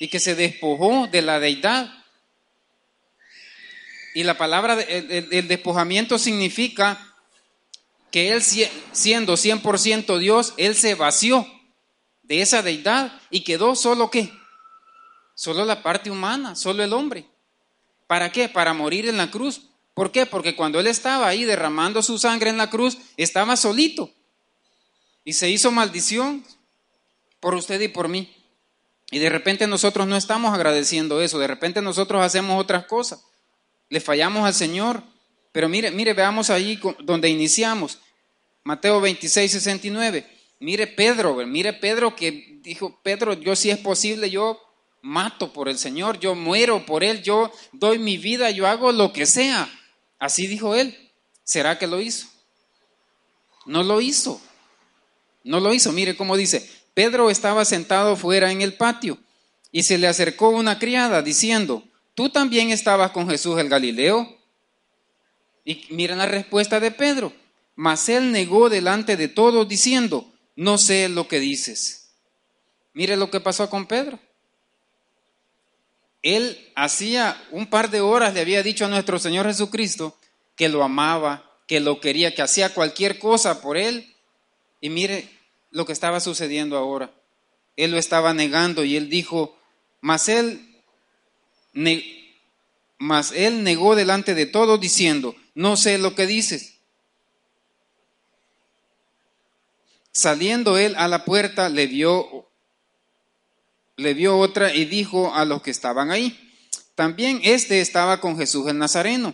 y 0.00 0.08
que 0.08 0.18
se 0.18 0.34
despojó 0.34 1.06
de 1.06 1.22
la 1.22 1.38
deidad. 1.38 1.94
Y 4.16 4.24
la 4.24 4.36
palabra, 4.36 4.80
el, 4.82 5.46
despojamiento 5.46 6.18
significa 6.18 7.14
que 8.10 8.32
Él 8.32 8.42
siendo 8.42 9.34
100% 9.34 10.18
Dios, 10.18 10.54
Él 10.56 10.74
se 10.74 10.96
vació 10.96 11.46
de 12.28 12.42
esa 12.42 12.62
deidad 12.62 13.20
y 13.30 13.40
quedó 13.40 13.74
solo 13.74 14.10
qué? 14.10 14.30
Solo 15.34 15.64
la 15.64 15.82
parte 15.82 16.10
humana, 16.10 16.54
solo 16.54 16.84
el 16.84 16.92
hombre. 16.92 17.26
¿Para 18.06 18.30
qué? 18.30 18.48
Para 18.48 18.74
morir 18.74 19.08
en 19.08 19.16
la 19.16 19.30
cruz. 19.30 19.62
¿Por 19.94 20.12
qué? 20.12 20.26
Porque 20.26 20.54
cuando 20.54 20.78
Él 20.78 20.86
estaba 20.86 21.26
ahí 21.26 21.44
derramando 21.44 22.02
su 22.02 22.18
sangre 22.18 22.50
en 22.50 22.58
la 22.58 22.70
cruz, 22.70 22.98
estaba 23.16 23.56
solito. 23.56 24.10
Y 25.24 25.32
se 25.32 25.50
hizo 25.50 25.72
maldición 25.72 26.44
por 27.40 27.54
usted 27.54 27.80
y 27.80 27.88
por 27.88 28.08
mí. 28.08 28.34
Y 29.10 29.18
de 29.18 29.30
repente 29.30 29.66
nosotros 29.66 30.06
no 30.06 30.16
estamos 30.16 30.54
agradeciendo 30.54 31.20
eso. 31.22 31.38
De 31.38 31.46
repente 31.46 31.80
nosotros 31.80 32.22
hacemos 32.22 32.60
otras 32.60 32.86
cosas. 32.86 33.24
Le 33.88 34.00
fallamos 34.00 34.44
al 34.46 34.54
Señor. 34.54 35.02
Pero 35.52 35.68
mire, 35.68 35.90
mire, 35.90 36.12
veamos 36.12 36.50
ahí 36.50 36.78
donde 37.00 37.28
iniciamos. 37.28 37.98
Mateo 38.64 39.00
26, 39.00 39.50
69. 39.50 40.37
Mire 40.60 40.86
Pedro, 40.88 41.34
mire 41.46 41.72
Pedro 41.72 42.16
que 42.16 42.58
dijo, 42.62 43.00
Pedro, 43.02 43.34
yo 43.34 43.54
si 43.54 43.70
es 43.70 43.78
posible, 43.78 44.28
yo 44.28 44.60
mato 45.02 45.52
por 45.52 45.68
el 45.68 45.78
Señor, 45.78 46.18
yo 46.18 46.34
muero 46.34 46.84
por 46.84 47.04
Él, 47.04 47.22
yo 47.22 47.52
doy 47.72 47.98
mi 47.98 48.18
vida, 48.18 48.50
yo 48.50 48.66
hago 48.66 48.92
lo 48.92 49.12
que 49.12 49.26
sea. 49.26 49.68
Así 50.18 50.46
dijo 50.46 50.74
Él. 50.74 51.12
¿Será 51.44 51.78
que 51.78 51.86
lo 51.86 52.00
hizo? 52.00 52.26
No 53.66 53.82
lo 53.82 54.00
hizo. 54.00 54.40
No 55.44 55.60
lo 55.60 55.72
hizo. 55.72 55.92
Mire 55.92 56.16
cómo 56.16 56.36
dice, 56.36 56.68
Pedro 56.92 57.30
estaba 57.30 57.64
sentado 57.64 58.16
fuera 58.16 58.50
en 58.50 58.60
el 58.60 58.74
patio 58.74 59.18
y 59.70 59.84
se 59.84 59.98
le 59.98 60.08
acercó 60.08 60.48
una 60.48 60.78
criada 60.78 61.22
diciendo, 61.22 61.84
¿tú 62.14 62.28
también 62.30 62.70
estabas 62.70 63.12
con 63.12 63.28
Jesús 63.28 63.58
el 63.60 63.68
Galileo? 63.68 64.36
Y 65.64 65.86
miren 65.90 66.18
la 66.18 66.26
respuesta 66.26 66.80
de 66.80 66.90
Pedro. 66.90 67.32
Mas 67.76 68.08
él 68.08 68.32
negó 68.32 68.68
delante 68.68 69.16
de 69.16 69.28
todos 69.28 69.68
diciendo, 69.68 70.32
no 70.58 70.76
sé 70.76 71.08
lo 71.08 71.28
que 71.28 71.38
dices. 71.38 72.08
Mire 72.92 73.16
lo 73.16 73.30
que 73.30 73.38
pasó 73.38 73.70
con 73.70 73.86
Pedro. 73.86 74.18
Él 76.20 76.72
hacía 76.74 77.40
un 77.52 77.68
par 77.68 77.90
de 77.90 78.00
horas 78.00 78.34
le 78.34 78.40
había 78.40 78.64
dicho 78.64 78.84
a 78.84 78.88
nuestro 78.88 79.20
Señor 79.20 79.46
Jesucristo 79.46 80.18
que 80.56 80.68
lo 80.68 80.82
amaba, 80.82 81.48
que 81.68 81.78
lo 81.78 82.00
quería, 82.00 82.34
que 82.34 82.42
hacía 82.42 82.74
cualquier 82.74 83.20
cosa 83.20 83.60
por 83.60 83.76
él. 83.76 84.12
Y 84.80 84.90
mire 84.90 85.28
lo 85.70 85.86
que 85.86 85.92
estaba 85.92 86.18
sucediendo 86.18 86.76
ahora. 86.76 87.14
Él 87.76 87.92
lo 87.92 87.96
estaba 87.96 88.34
negando 88.34 88.82
y 88.82 88.96
él 88.96 89.08
dijo, 89.08 89.56
mas 90.00 90.28
él, 90.28 90.82
mas 92.98 93.30
él 93.30 93.62
negó 93.62 93.94
delante 93.94 94.34
de 94.34 94.46
todos 94.46 94.80
diciendo, 94.80 95.36
no 95.54 95.76
sé 95.76 95.98
lo 95.98 96.16
que 96.16 96.26
dices. 96.26 96.77
Saliendo 100.18 100.78
él 100.78 100.96
a 100.96 101.06
la 101.06 101.24
puerta, 101.24 101.68
le 101.68 101.86
vio 101.86 102.50
le 103.96 104.14
vio 104.14 104.36
otra 104.36 104.74
y 104.74 104.84
dijo 104.84 105.32
a 105.32 105.44
los 105.44 105.62
que 105.62 105.70
estaban 105.70 106.10
ahí, 106.10 106.36
también 106.96 107.40
este 107.44 107.80
estaba 107.80 108.20
con 108.20 108.36
Jesús 108.36 108.66
el 108.66 108.78
Nazareno. 108.78 109.32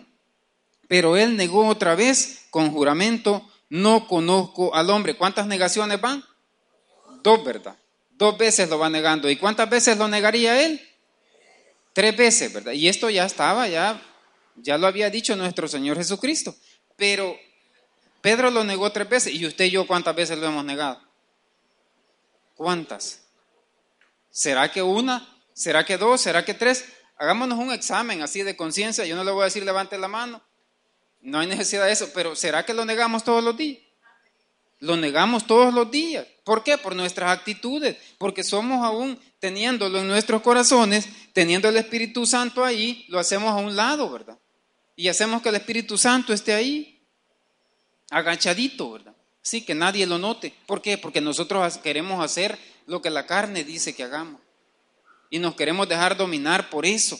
Pero 0.86 1.16
él 1.16 1.38
negó 1.38 1.68
otra 1.68 1.94
vez 1.94 2.42
con 2.50 2.70
juramento, 2.70 3.50
no 3.70 4.06
conozco 4.06 4.74
al 4.74 4.90
hombre. 4.90 5.16
¿Cuántas 5.16 5.46
negaciones 5.46 6.02
van? 6.02 6.22
Dos, 7.22 7.42
¿verdad? 7.42 7.78
Dos 8.12 8.36
veces 8.36 8.68
lo 8.68 8.78
va 8.78 8.90
negando. 8.90 9.30
¿Y 9.30 9.36
cuántas 9.36 9.70
veces 9.70 9.96
lo 9.96 10.06
negaría 10.06 10.66
él? 10.66 10.86
Tres 11.94 12.14
veces, 12.14 12.52
¿verdad? 12.52 12.72
Y 12.72 12.88
esto 12.88 13.08
ya 13.08 13.24
estaba, 13.24 13.68
ya, 13.68 14.02
ya 14.56 14.76
lo 14.76 14.86
había 14.86 15.08
dicho 15.08 15.34
nuestro 15.34 15.66
Señor 15.66 15.96
Jesucristo. 15.96 16.54
Pero 16.96 17.38
Pedro 18.24 18.50
lo 18.50 18.64
negó 18.64 18.90
tres 18.90 19.06
veces. 19.06 19.34
¿Y 19.34 19.44
usted 19.44 19.66
y 19.66 19.72
yo 19.72 19.86
cuántas 19.86 20.16
veces 20.16 20.38
lo 20.38 20.46
hemos 20.46 20.64
negado? 20.64 20.98
¿Cuántas? 22.56 23.20
¿Será 24.30 24.72
que 24.72 24.80
una? 24.80 25.28
¿Será 25.52 25.84
que 25.84 25.98
dos? 25.98 26.22
¿Será 26.22 26.42
que 26.42 26.54
tres? 26.54 26.86
Hagámonos 27.18 27.58
un 27.58 27.70
examen 27.70 28.22
así 28.22 28.42
de 28.42 28.56
conciencia. 28.56 29.04
Yo 29.04 29.14
no 29.14 29.24
le 29.24 29.30
voy 29.30 29.42
a 29.42 29.44
decir 29.44 29.62
levante 29.62 29.98
la 29.98 30.08
mano. 30.08 30.40
No 31.20 31.40
hay 31.40 31.48
necesidad 31.48 31.84
de 31.84 31.92
eso, 31.92 32.12
pero 32.14 32.34
¿será 32.34 32.64
que 32.64 32.72
lo 32.72 32.86
negamos 32.86 33.24
todos 33.24 33.44
los 33.44 33.58
días? 33.58 33.82
Lo 34.78 34.96
negamos 34.96 35.46
todos 35.46 35.74
los 35.74 35.90
días. 35.90 36.26
¿Por 36.44 36.64
qué? 36.64 36.78
Por 36.78 36.96
nuestras 36.96 37.30
actitudes, 37.30 37.98
porque 38.16 38.42
somos 38.42 38.82
aún 38.82 39.20
teniéndolo 39.38 39.98
en 39.98 40.08
nuestros 40.08 40.40
corazones, 40.40 41.06
teniendo 41.34 41.68
el 41.68 41.76
Espíritu 41.76 42.24
Santo 42.24 42.64
ahí, 42.64 43.04
lo 43.08 43.18
hacemos 43.18 43.50
a 43.50 43.56
un 43.56 43.76
lado, 43.76 44.10
¿verdad? 44.10 44.38
Y 44.96 45.08
hacemos 45.08 45.42
que 45.42 45.50
el 45.50 45.56
Espíritu 45.56 45.98
Santo 45.98 46.32
esté 46.32 46.54
ahí, 46.54 46.93
agachadito, 48.14 48.92
¿verdad? 48.92 49.14
Sí, 49.42 49.62
que 49.62 49.74
nadie 49.74 50.06
lo 50.06 50.18
note. 50.18 50.54
¿Por 50.66 50.80
qué? 50.80 50.96
Porque 50.96 51.20
nosotros 51.20 51.76
queremos 51.78 52.24
hacer 52.24 52.58
lo 52.86 53.02
que 53.02 53.10
la 53.10 53.26
carne 53.26 53.64
dice 53.64 53.94
que 53.94 54.04
hagamos. 54.04 54.40
Y 55.30 55.38
nos 55.38 55.54
queremos 55.54 55.88
dejar 55.88 56.16
dominar 56.16 56.70
por 56.70 56.86
eso. 56.86 57.18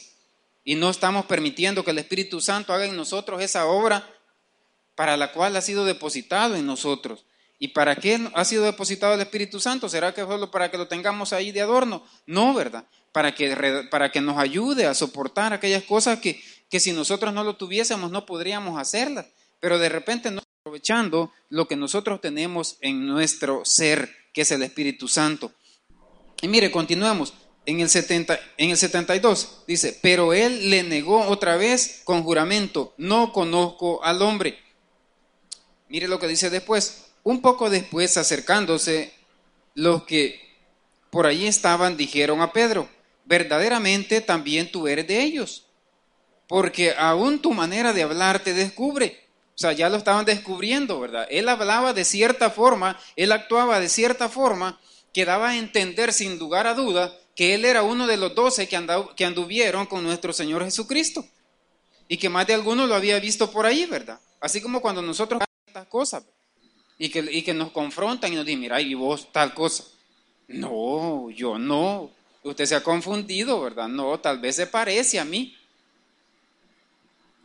Y 0.63 0.77
no 0.77 0.89
estamos 0.89 1.27
permitiendo 1.27 1.85
que 1.85 1.91
el 1.91 1.99
Espíritu 1.99 2.41
Santo 2.41 2.73
haga 2.73 2.87
en 2.87 2.97
nosotros 2.97 3.43
esa 3.43 3.67
obra 3.67 4.09
para 4.95 5.17
la 5.17 5.33
cual 5.33 5.57
ha 5.57 5.61
sido 5.61 5.85
depositado 5.85 6.55
en 6.55 6.65
nosotros. 6.65 7.27
¿Y 7.59 7.69
para 7.69 7.97
qué 7.97 8.29
ha 8.33 8.45
sido 8.45 8.65
depositado 8.65 9.15
el 9.15 9.21
Espíritu 9.21 9.59
Santo? 9.59 9.89
¿Será 9.89 10.15
que 10.15 10.23
solo 10.23 10.51
para 10.51 10.71
que 10.71 10.79
lo 10.79 10.87
tengamos 10.87 11.33
ahí 11.33 11.51
de 11.51 11.61
adorno? 11.61 12.05
No, 12.27 12.55
¿verdad? 12.55 12.85
Para 13.13 13.35
que, 13.35 13.87
para 13.91 14.13
que 14.13 14.21
nos 14.21 14.39
ayude 14.39 14.87
a 14.87 14.95
soportar 14.95 15.53
aquellas 15.53 15.83
cosas 15.83 16.21
que, 16.21 16.43
que 16.71 16.81
si 16.81 16.93
nosotros 16.93 17.35
no 17.35 17.43
lo 17.43 17.57
tuviésemos 17.57 18.11
no 18.11 18.25
podríamos 18.25 18.81
hacerlas. 18.81 19.27
Pero 19.61 19.79
de 19.79 19.89
repente 19.89 20.31
no 20.31 20.44
aprovechando 20.65 21.31
lo 21.51 21.69
que 21.69 21.77
nosotros 21.77 22.23
tenemos 22.23 22.79
en 22.81 23.05
nuestro 23.07 23.67
ser, 23.67 24.11
que 24.33 24.41
es 24.41 24.51
el 24.51 24.63
Espíritu 24.63 25.09
Santo. 25.09 25.53
Y 26.41 26.49
mire, 26.49 26.71
continuamos. 26.71 27.35
En 27.67 27.81
el, 27.81 27.91
70, 27.91 28.41
en 28.57 28.71
el 28.71 28.79
72 28.79 29.65
dice, 29.67 29.99
pero 30.01 30.33
él 30.33 30.71
le 30.71 30.83
negó 30.83 31.27
otra 31.27 31.59
vez 31.59 32.01
con 32.05 32.23
juramento, 32.23 32.95
no 32.97 33.31
conozco 33.31 34.03
al 34.03 34.23
hombre. 34.23 34.59
Mire 35.91 36.09
lo 36.09 36.19
que 36.19 36.29
dice 36.29 36.49
después. 36.49 37.09
Un 37.25 37.43
poco 37.43 37.69
después, 37.69 38.17
acercándose, 38.17 39.13
los 39.75 40.05
que 40.05 40.41
por 41.11 41.27
allí 41.27 41.47
estaban 41.47 41.99
dijeron 41.99 42.41
a 42.41 42.55
Pedro, 42.55 42.89
verdaderamente 43.27 44.23
también 44.23 44.73
tú 44.73 44.89
eres 44.89 45.07
de 45.07 45.23
ellos, 45.25 45.67
porque 46.49 46.95
aún 46.97 47.41
tu 47.41 47.53
manera 47.53 47.93
de 47.93 48.03
hablar 48.03 48.43
te 48.43 48.55
descubre. 48.55 49.24
O 49.55 49.59
sea, 49.59 49.73
ya 49.73 49.89
lo 49.89 49.97
estaban 49.97 50.25
descubriendo, 50.25 50.99
¿verdad? 50.99 51.29
Él 51.31 51.49
hablaba 51.49 51.93
de 51.93 52.05
cierta 52.05 52.51
forma, 52.51 52.99
él 53.15 53.31
actuaba 53.31 53.79
de 53.79 53.89
cierta 53.89 54.29
forma 54.29 54.81
que 55.13 55.25
daba 55.25 55.51
a 55.51 55.57
entender 55.57 56.13
sin 56.13 56.41
lugar 56.41 56.67
a 56.67 56.75
duda 56.75 57.17
que 57.37 57.55
él 57.55 57.65
era 57.65 57.85
uno 57.85 58.07
de 58.09 58.17
los 58.17 58.35
doce 58.35 58.69
que, 58.69 58.77
anduvieron 59.25 59.87
con 59.87 60.03
nuestro 60.03 60.33
Señor 60.33 60.65
Jesucristo 60.65 61.25
y 62.09 62.17
que 62.17 62.29
más 62.29 62.47
de 62.49 62.55
alguno 62.55 62.87
lo 62.87 62.97
había 62.97 63.19
visto 63.21 63.51
por 63.51 63.65
ahí, 63.65 63.87
¿verdad? 63.87 64.19
Así 64.41 64.61
como 64.61 64.81
cuando 64.81 65.03
nosotros 65.03 65.41
estas 65.67 65.87
cosas 65.87 66.25
y 66.99 67.09
que, 67.09 67.21
y 67.21 67.43
que 67.43 67.55
nos 67.55 67.71
confrontan 67.71 68.33
y 68.33 68.37
nos 68.37 68.45
dicen, 68.45 68.61
mira, 68.61 68.81
y 68.81 68.95
vos 68.95 69.33
tal 69.33 69.55
cosa. 69.55 69.85
No, 70.49 71.31
yo 71.31 71.59
no. 71.59 72.11
Usted 72.43 72.67
se 72.67 72.75
ha 72.75 72.83
confundido, 72.83 73.61
¿verdad? 73.61 73.89
No, 73.89 74.19
tal 74.19 74.39
vez 74.39 74.57
se 74.57 74.67
parece 74.67 75.19
a 75.19 75.25
mí, 75.25 75.57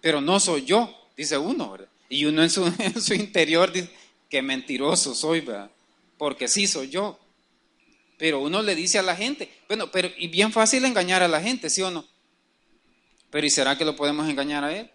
pero 0.01 0.21
no 0.21 0.39
soy 0.39 0.65
yo, 0.65 0.93
dice 1.15 1.37
uno, 1.37 1.71
¿verdad? 1.71 1.89
Y 2.09 2.25
uno 2.25 2.43
en 2.43 2.49
su, 2.49 2.65
interior 3.13 3.71
dice, 3.71 3.89
que 4.29 4.41
mentiroso 4.41 5.13
soy, 5.15 5.41
¿verdad? 5.41 5.71
Porque 6.17 6.47
sí 6.47 6.67
soy 6.67 6.89
yo. 6.89 7.19
Pero 8.17 8.41
uno 8.41 8.61
le 8.61 8.75
dice 8.75 8.99
a 8.99 9.03
la 9.03 9.15
gente, 9.15 9.49
bueno, 9.67 9.91
pero 9.91 10.09
y 10.17 10.27
bien 10.27 10.51
fácil 10.51 10.83
engañar 10.83 11.23
a 11.23 11.27
la 11.27 11.41
gente, 11.41 11.69
¿sí 11.69 11.81
o 11.81 11.89
no? 11.89 12.05
Pero 13.29 13.47
¿y 13.47 13.49
será 13.49 13.77
que 13.77 13.85
lo 13.85 13.95
podemos 13.95 14.27
engañar 14.27 14.63
a 14.63 14.75
él? 14.75 14.89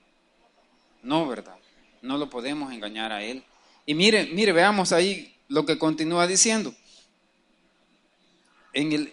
No, 1.03 1.27
¿verdad? 1.27 1.57
No 2.03 2.19
lo 2.19 2.29
podemos 2.29 2.73
engañar 2.73 3.13
a 3.13 3.23
él. 3.23 3.43
Y 3.87 3.95
mire, 3.95 4.27
mire, 4.27 4.53
veamos 4.53 4.93
ahí 4.93 5.35
lo 5.49 5.65
que 5.65 5.79
continúa 5.79 6.27
diciendo. 6.27 6.75
En 8.73 8.93
el 8.93 9.13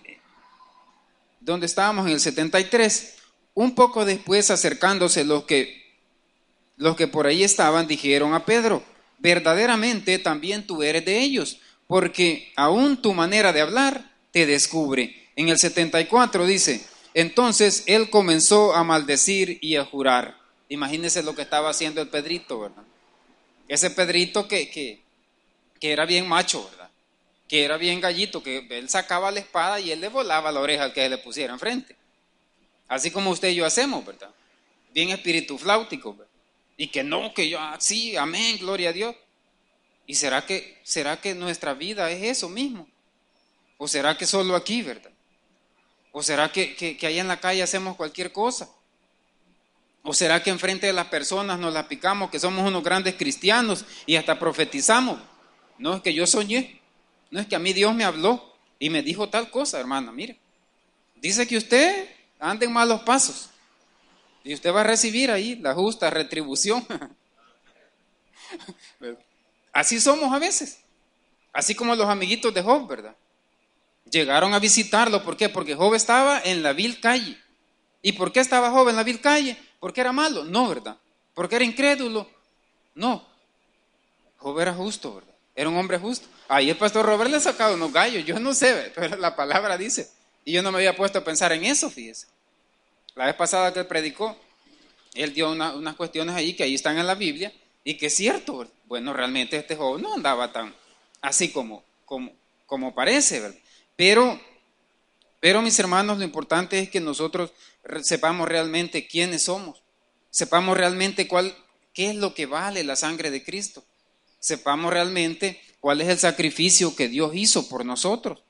donde 1.40 1.66
estábamos 1.66 2.06
en 2.06 2.14
el 2.14 2.20
73, 2.20 3.16
un 3.56 3.76
poco 3.76 4.06
después 4.06 4.52
acercándose 4.52 5.24
los 5.26 5.44
que 5.46 5.81
los 6.82 6.96
que 6.96 7.08
por 7.08 7.28
ahí 7.28 7.44
estaban 7.44 7.88
dijeron 7.88 8.34
a 8.34 8.44
Pedro, 8.44 8.82
verdaderamente 9.20 10.18
también 10.18 10.66
tú 10.66 10.82
eres 10.82 11.06
de 11.06 11.20
ellos, 11.20 11.60
porque 11.86 12.52
aún 12.56 13.00
tu 13.00 13.14
manera 13.14 13.54
de 13.54 13.62
hablar 13.62 14.12
te 14.32 14.48
descubre. 14.48 15.30
En 15.36 15.50
el 15.50 15.60
74 15.60 16.44
dice, 16.48 16.84
entonces 17.14 17.84
él 17.86 18.10
comenzó 18.10 18.74
a 18.74 18.84
maldecir 18.84 19.60
y 19.62 19.76
a 19.76 19.86
jurar. 19.86 20.40
Imagínense 20.70 21.22
lo 21.22 21.36
que 21.36 21.44
estaba 21.44 21.70
haciendo 21.70 22.02
el 22.02 22.10
Pedrito, 22.10 22.60
¿verdad? 22.60 22.84
Ese 23.68 23.92
Pedrito 23.92 24.48
que, 24.48 24.72
que, 24.72 25.04
que 25.80 25.92
era 25.92 26.08
bien 26.08 26.28
macho, 26.28 26.68
¿verdad? 26.68 26.90
Que 27.48 27.64
era 27.64 27.78
bien 27.78 28.02
gallito, 28.02 28.42
que 28.42 28.66
él 28.72 28.90
sacaba 28.90 29.30
la 29.30 29.40
espada 29.40 29.80
y 29.80 29.92
él 29.92 30.02
le 30.02 30.08
volaba 30.08 30.52
la 30.52 30.60
oreja 30.60 30.86
al 30.86 30.94
que 30.94 31.08
le 31.08 31.20
pusiera 31.20 31.54
enfrente. 31.54 31.96
Así 32.88 33.12
como 33.12 33.30
usted 33.30 33.50
y 33.50 33.56
yo 33.56 33.68
hacemos, 33.68 34.04
¿verdad? 34.04 34.32
Bien 34.92 35.10
espíritu 35.10 35.60
flautico, 35.60 36.14
¿verdad? 36.16 36.31
Y 36.82 36.88
que 36.88 37.04
no, 37.04 37.32
que 37.32 37.48
yo, 37.48 37.60
ah, 37.60 37.78
sí, 37.80 38.18
amén, 38.18 38.58
gloria 38.58 38.90
a 38.90 38.92
Dios. 38.92 39.16
¿Y 40.08 40.16
será 40.16 40.48
que, 40.48 40.80
será 40.82 41.22
que 41.22 41.36
nuestra 41.36 41.76
vida 41.76 42.10
es 42.10 42.24
eso 42.24 42.50
mismo? 42.50 42.88
¿O 43.78 43.88
será 43.88 44.18
que 44.18 44.26
solo 44.26 44.56
aquí, 44.56 44.82
verdad? 44.82 45.12
¿O 46.12 46.24
será 46.24 46.52
que, 46.52 46.76
que, 46.76 47.06
ahí 47.06 47.20
en 47.20 47.28
la 47.28 47.40
calle 47.40 47.62
hacemos 47.62 47.96
cualquier 47.96 48.32
cosa? 48.32 48.68
¿O 50.02 50.12
será 50.12 50.42
que 50.42 50.50
enfrente 50.50 50.88
de 50.88 50.94
las 50.94 51.06
personas 51.06 51.60
nos 51.60 51.72
la 51.72 51.88
picamos, 51.88 52.32
que 52.32 52.40
somos 52.40 52.68
unos 52.68 52.84
grandes 52.84 53.14
cristianos 53.14 53.86
y 54.08 54.16
hasta 54.16 54.40
profetizamos? 54.40 55.20
No 55.78 55.98
es 55.98 56.02
que 56.02 56.16
yo 56.16 56.26
soñé, 56.26 56.82
no 57.30 57.42
es 57.42 57.46
que 57.46 57.56
a 57.56 57.60
mí 57.60 57.74
Dios 57.74 57.94
me 57.94 58.06
habló 58.06 58.56
y 58.80 58.90
me 58.90 59.04
dijo 59.04 59.30
tal 59.30 59.52
cosa, 59.52 59.80
hermana, 59.80 60.12
mire. 60.12 60.40
Dice 61.18 61.46
que 61.46 61.58
usted 61.58 62.10
anda 62.40 62.66
en 62.66 62.74
malos 62.74 63.02
pasos 63.02 63.51
y 64.44 64.54
usted 64.54 64.74
va 64.74 64.82
a 64.82 64.86
recibir 64.86 65.32
ahí 65.32 65.56
la 65.56 65.74
justa 65.74 66.10
retribución. 66.10 66.86
Así 69.74 70.00
somos 70.00 70.34
a 70.34 70.40
veces. 70.40 70.80
Así 71.54 71.76
como 71.76 71.96
los 71.96 72.08
amiguitos 72.08 72.54
de 72.54 72.62
Job, 72.62 72.88
¿verdad? 72.88 73.16
Llegaron 74.10 74.54
a 74.54 74.60
visitarlo, 74.60 75.24
¿por 75.24 75.38
qué? 75.38 75.50
Porque 75.50 75.76
Job 75.76 75.94
estaba 75.94 76.42
en 76.44 76.64
la 76.64 76.74
vil 76.74 77.00
calle. 77.00 77.38
¿Y 78.02 78.14
por 78.14 78.32
qué 78.32 78.40
estaba 78.40 78.72
Job 78.72 78.90
en 78.90 78.96
la 78.96 79.04
vil 79.04 79.22
calle? 79.22 79.58
¿Porque 79.80 80.02
era 80.02 80.12
malo? 80.12 80.44
No, 80.44 80.68
¿verdad? 80.68 80.98
¿Porque 81.34 81.56
era 81.56 81.66
incrédulo? 81.66 82.30
No. 82.96 83.26
Job 84.38 84.60
era 84.60 84.74
justo, 84.74 85.16
¿verdad? 85.16 85.36
Era 85.56 85.70
un 85.70 85.78
hombre 85.78 85.98
justo. 85.98 86.28
Ahí 86.48 86.70
el 86.70 86.78
pastor 86.78 87.06
Robert 87.06 87.30
le 87.30 87.38
ha 87.38 87.42
sacado 87.42 87.76
unos 87.76 87.94
gallos, 87.94 88.26
yo 88.26 88.40
no 88.40 88.54
sé, 88.54 88.92
pero 88.96 89.16
la 89.18 89.36
palabra 89.36 89.78
dice. 89.78 90.10
Y 90.44 90.54
yo 90.54 90.62
no 90.62 90.72
me 90.72 90.80
había 90.80 90.96
puesto 90.96 91.20
a 91.20 91.24
pensar 91.24 91.52
en 91.52 91.66
eso, 91.66 91.90
fíjese. 91.90 92.28
La 93.16 93.26
vez 93.26 93.36
pasada 93.36 93.74
que 93.74 93.80
él 93.80 93.88
predicó, 93.88 94.38
él 95.14 95.34
dio 95.34 95.52
unas 95.52 95.96
cuestiones 95.96 96.36
ahí 96.36 96.54
que 96.54 96.64
ahí 96.64 96.76
están 96.76 96.98
en 96.98 97.08
la 97.08 97.16
Biblia 97.16 97.54
y 97.84 97.96
que 97.96 98.08
es 98.08 98.16
cierto, 98.16 98.68
bueno, 98.86 99.14
realmente 99.14 99.58
este 99.58 99.76
joven 99.76 100.04
no 100.04 100.14
andaba 100.14 100.52
tan 100.52 100.74
así 101.22 101.52
como, 101.52 101.84
como, 102.06 102.32
como 102.66 102.94
parece, 102.94 103.40
¿verdad? 103.40 103.60
Pero, 103.96 104.40
pero 105.40 105.62
mis 105.62 105.78
hermanos, 105.80 106.18
lo 106.18 106.24
importante 106.24 106.80
es 106.80 106.90
que 106.90 107.00
nosotros 107.00 107.52
sepamos 108.02 108.48
realmente 108.48 109.08
quiénes 109.08 109.44
somos, 109.44 109.84
sepamos 110.30 110.78
realmente 110.78 111.28
cuál, 111.28 111.56
qué 111.94 112.12
es 112.12 112.16
lo 112.16 112.34
que 112.34 112.46
vale 112.46 112.84
la 112.84 112.96
sangre 112.96 113.32
de 113.32 113.44
Cristo, 113.44 113.84
sepamos 114.40 114.92
realmente 114.92 115.62
cuál 115.80 116.02
es 116.02 116.08
el 116.08 116.20
sacrificio 116.20 116.96
que 116.96 117.08
Dios 117.08 117.36
hizo 117.36 117.68
por 117.68 117.86
nosotros. 117.86 118.42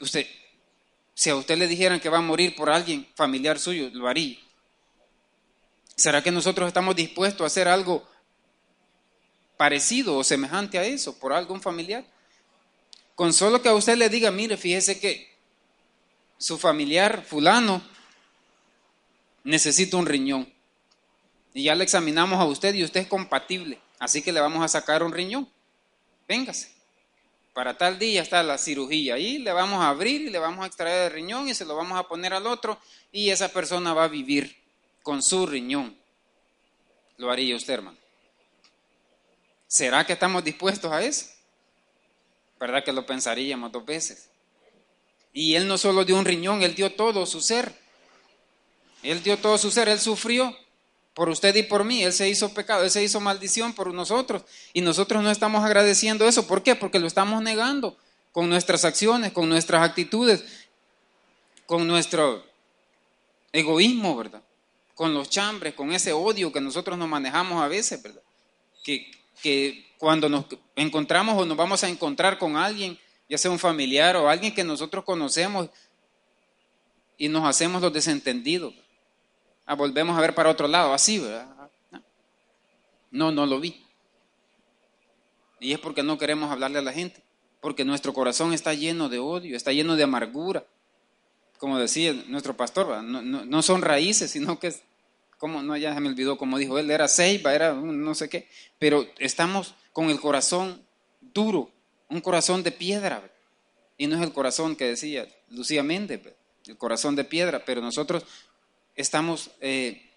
Usted, 0.00 0.26
si 1.18 1.30
a 1.30 1.34
usted 1.34 1.58
le 1.58 1.66
dijeran 1.66 1.98
que 1.98 2.08
va 2.08 2.18
a 2.18 2.20
morir 2.20 2.54
por 2.54 2.70
alguien 2.70 3.04
familiar 3.16 3.58
suyo, 3.58 3.90
lo 3.92 4.06
haría. 4.06 4.38
¿Será 5.96 6.22
que 6.22 6.30
nosotros 6.30 6.68
estamos 6.68 6.94
dispuestos 6.94 7.42
a 7.42 7.46
hacer 7.48 7.66
algo 7.66 8.08
parecido 9.56 10.16
o 10.16 10.22
semejante 10.22 10.78
a 10.78 10.84
eso 10.84 11.18
por 11.18 11.32
algún 11.32 11.60
familiar? 11.60 12.04
Con 13.16 13.32
solo 13.32 13.60
que 13.60 13.68
a 13.68 13.74
usted 13.74 13.96
le 13.96 14.08
diga, 14.08 14.30
mire, 14.30 14.56
fíjese 14.56 15.00
que 15.00 15.28
su 16.38 16.56
familiar 16.56 17.24
fulano 17.24 17.82
necesita 19.42 19.96
un 19.96 20.06
riñón. 20.06 20.48
Y 21.52 21.64
ya 21.64 21.74
le 21.74 21.82
examinamos 21.82 22.38
a 22.38 22.44
usted 22.44 22.72
y 22.76 22.84
usted 22.84 23.00
es 23.00 23.08
compatible. 23.08 23.80
Así 23.98 24.22
que 24.22 24.30
le 24.30 24.38
vamos 24.38 24.62
a 24.62 24.68
sacar 24.68 25.02
un 25.02 25.12
riñón. 25.12 25.50
Véngase. 26.28 26.77
Para 27.58 27.76
tal 27.76 27.98
día 27.98 28.22
está 28.22 28.40
la 28.44 28.56
cirugía. 28.56 29.14
Ahí 29.14 29.38
le 29.38 29.52
vamos 29.52 29.80
a 29.80 29.88
abrir 29.88 30.20
y 30.20 30.30
le 30.30 30.38
vamos 30.38 30.62
a 30.62 30.68
extraer 30.68 31.06
el 31.06 31.12
riñón 31.12 31.48
y 31.48 31.54
se 31.54 31.64
lo 31.64 31.74
vamos 31.74 31.98
a 31.98 32.04
poner 32.04 32.32
al 32.32 32.46
otro 32.46 32.78
y 33.10 33.30
esa 33.30 33.48
persona 33.48 33.92
va 33.92 34.04
a 34.04 34.06
vivir 34.06 34.56
con 35.02 35.24
su 35.24 35.44
riñón. 35.44 35.98
Lo 37.16 37.32
haría 37.32 37.56
usted, 37.56 37.74
hermano. 37.74 37.98
¿Será 39.66 40.06
que 40.06 40.12
estamos 40.12 40.44
dispuestos 40.44 40.92
a 40.92 41.02
eso? 41.02 41.26
¿Verdad 42.60 42.84
que 42.84 42.92
lo 42.92 43.04
pensaríamos 43.04 43.72
dos 43.72 43.84
veces? 43.84 44.28
Y 45.32 45.56
él 45.56 45.66
no 45.66 45.78
solo 45.78 46.04
dio 46.04 46.16
un 46.16 46.26
riñón, 46.26 46.62
él 46.62 46.76
dio 46.76 46.92
todo 46.92 47.26
su 47.26 47.40
ser. 47.40 47.74
Él 49.02 49.20
dio 49.20 49.36
todo 49.36 49.58
su 49.58 49.72
ser, 49.72 49.88
él 49.88 49.98
sufrió 49.98 50.56
por 51.18 51.28
usted 51.28 51.52
y 51.56 51.64
por 51.64 51.82
mí. 51.82 52.04
Él 52.04 52.12
se 52.12 52.28
hizo 52.28 52.54
pecado, 52.54 52.84
él 52.84 52.90
se 52.92 53.02
hizo 53.02 53.18
maldición 53.18 53.72
por 53.72 53.92
nosotros. 53.92 54.44
Y 54.72 54.82
nosotros 54.82 55.20
no 55.20 55.32
estamos 55.32 55.64
agradeciendo 55.64 56.28
eso. 56.28 56.46
¿Por 56.46 56.62
qué? 56.62 56.76
Porque 56.76 57.00
lo 57.00 57.08
estamos 57.08 57.42
negando 57.42 57.96
con 58.30 58.48
nuestras 58.48 58.84
acciones, 58.84 59.32
con 59.32 59.48
nuestras 59.48 59.82
actitudes, 59.82 60.44
con 61.66 61.88
nuestro 61.88 62.44
egoísmo, 63.52 64.16
¿verdad? 64.16 64.42
con 64.94 65.12
los 65.12 65.28
chambres, 65.28 65.74
con 65.74 65.92
ese 65.92 66.12
odio 66.12 66.52
que 66.52 66.60
nosotros 66.60 66.96
nos 66.96 67.08
manejamos 67.08 67.62
a 67.62 67.68
veces, 67.68 68.00
¿verdad? 68.02 68.22
Que, 68.82 69.08
que 69.42 69.86
cuando 69.96 70.28
nos 70.28 70.46
encontramos 70.74 71.40
o 71.40 71.46
nos 71.46 71.56
vamos 71.56 71.82
a 71.82 71.88
encontrar 71.88 72.36
con 72.36 72.56
alguien, 72.56 72.96
ya 73.28 73.38
sea 73.38 73.50
un 73.50 73.60
familiar 73.60 74.16
o 74.16 74.28
alguien 74.28 74.54
que 74.54 74.64
nosotros 74.64 75.04
conocemos, 75.04 75.68
y 77.16 77.28
nos 77.28 77.44
hacemos 77.44 77.82
los 77.82 77.92
desentendidos. 77.92 78.74
Ah, 79.70 79.74
volvemos 79.74 80.16
a 80.16 80.22
ver 80.22 80.34
para 80.34 80.48
otro 80.48 80.66
lado, 80.66 80.94
así, 80.94 81.18
¿verdad? 81.18 81.46
No, 83.10 83.30
no 83.30 83.44
lo 83.44 83.60
vi. 83.60 83.84
Y 85.60 85.74
es 85.74 85.78
porque 85.78 86.02
no 86.02 86.16
queremos 86.16 86.50
hablarle 86.50 86.78
a 86.78 86.82
la 86.82 86.94
gente, 86.94 87.22
porque 87.60 87.84
nuestro 87.84 88.14
corazón 88.14 88.54
está 88.54 88.72
lleno 88.72 89.10
de 89.10 89.18
odio, 89.18 89.54
está 89.54 89.70
lleno 89.70 89.94
de 89.94 90.04
amargura. 90.04 90.64
Como 91.58 91.78
decía 91.78 92.14
nuestro 92.28 92.56
pastor, 92.56 93.04
no, 93.04 93.62
son 93.62 93.82
raíces, 93.82 94.30
sino 94.30 94.58
que 94.58 94.68
es, 94.68 94.82
como, 95.36 95.62
no, 95.62 95.76
ya 95.76 95.92
se 95.92 96.00
me 96.00 96.08
olvidó 96.08 96.38
como 96.38 96.56
dijo 96.56 96.78
él, 96.78 96.90
era 96.90 97.06
ceiba, 97.06 97.54
era 97.54 97.74
no 97.74 98.14
sé 98.14 98.30
qué, 98.30 98.48
pero 98.78 99.06
estamos 99.18 99.74
con 99.92 100.08
el 100.08 100.18
corazón 100.18 100.80
duro, 101.20 101.70
un 102.08 102.22
corazón 102.22 102.62
de 102.62 102.72
piedra. 102.72 103.22
Y 103.98 104.06
no 104.06 104.16
es 104.16 104.22
el 104.22 104.32
corazón 104.32 104.76
que 104.76 104.86
decía 104.86 105.28
Lucía 105.50 105.82
Méndez, 105.82 106.22
el 106.66 106.78
corazón 106.78 107.16
de 107.16 107.24
piedra, 107.24 107.64
pero 107.66 107.82
nosotros 107.82 108.24
estamos 108.98 109.52
eh, 109.60 110.10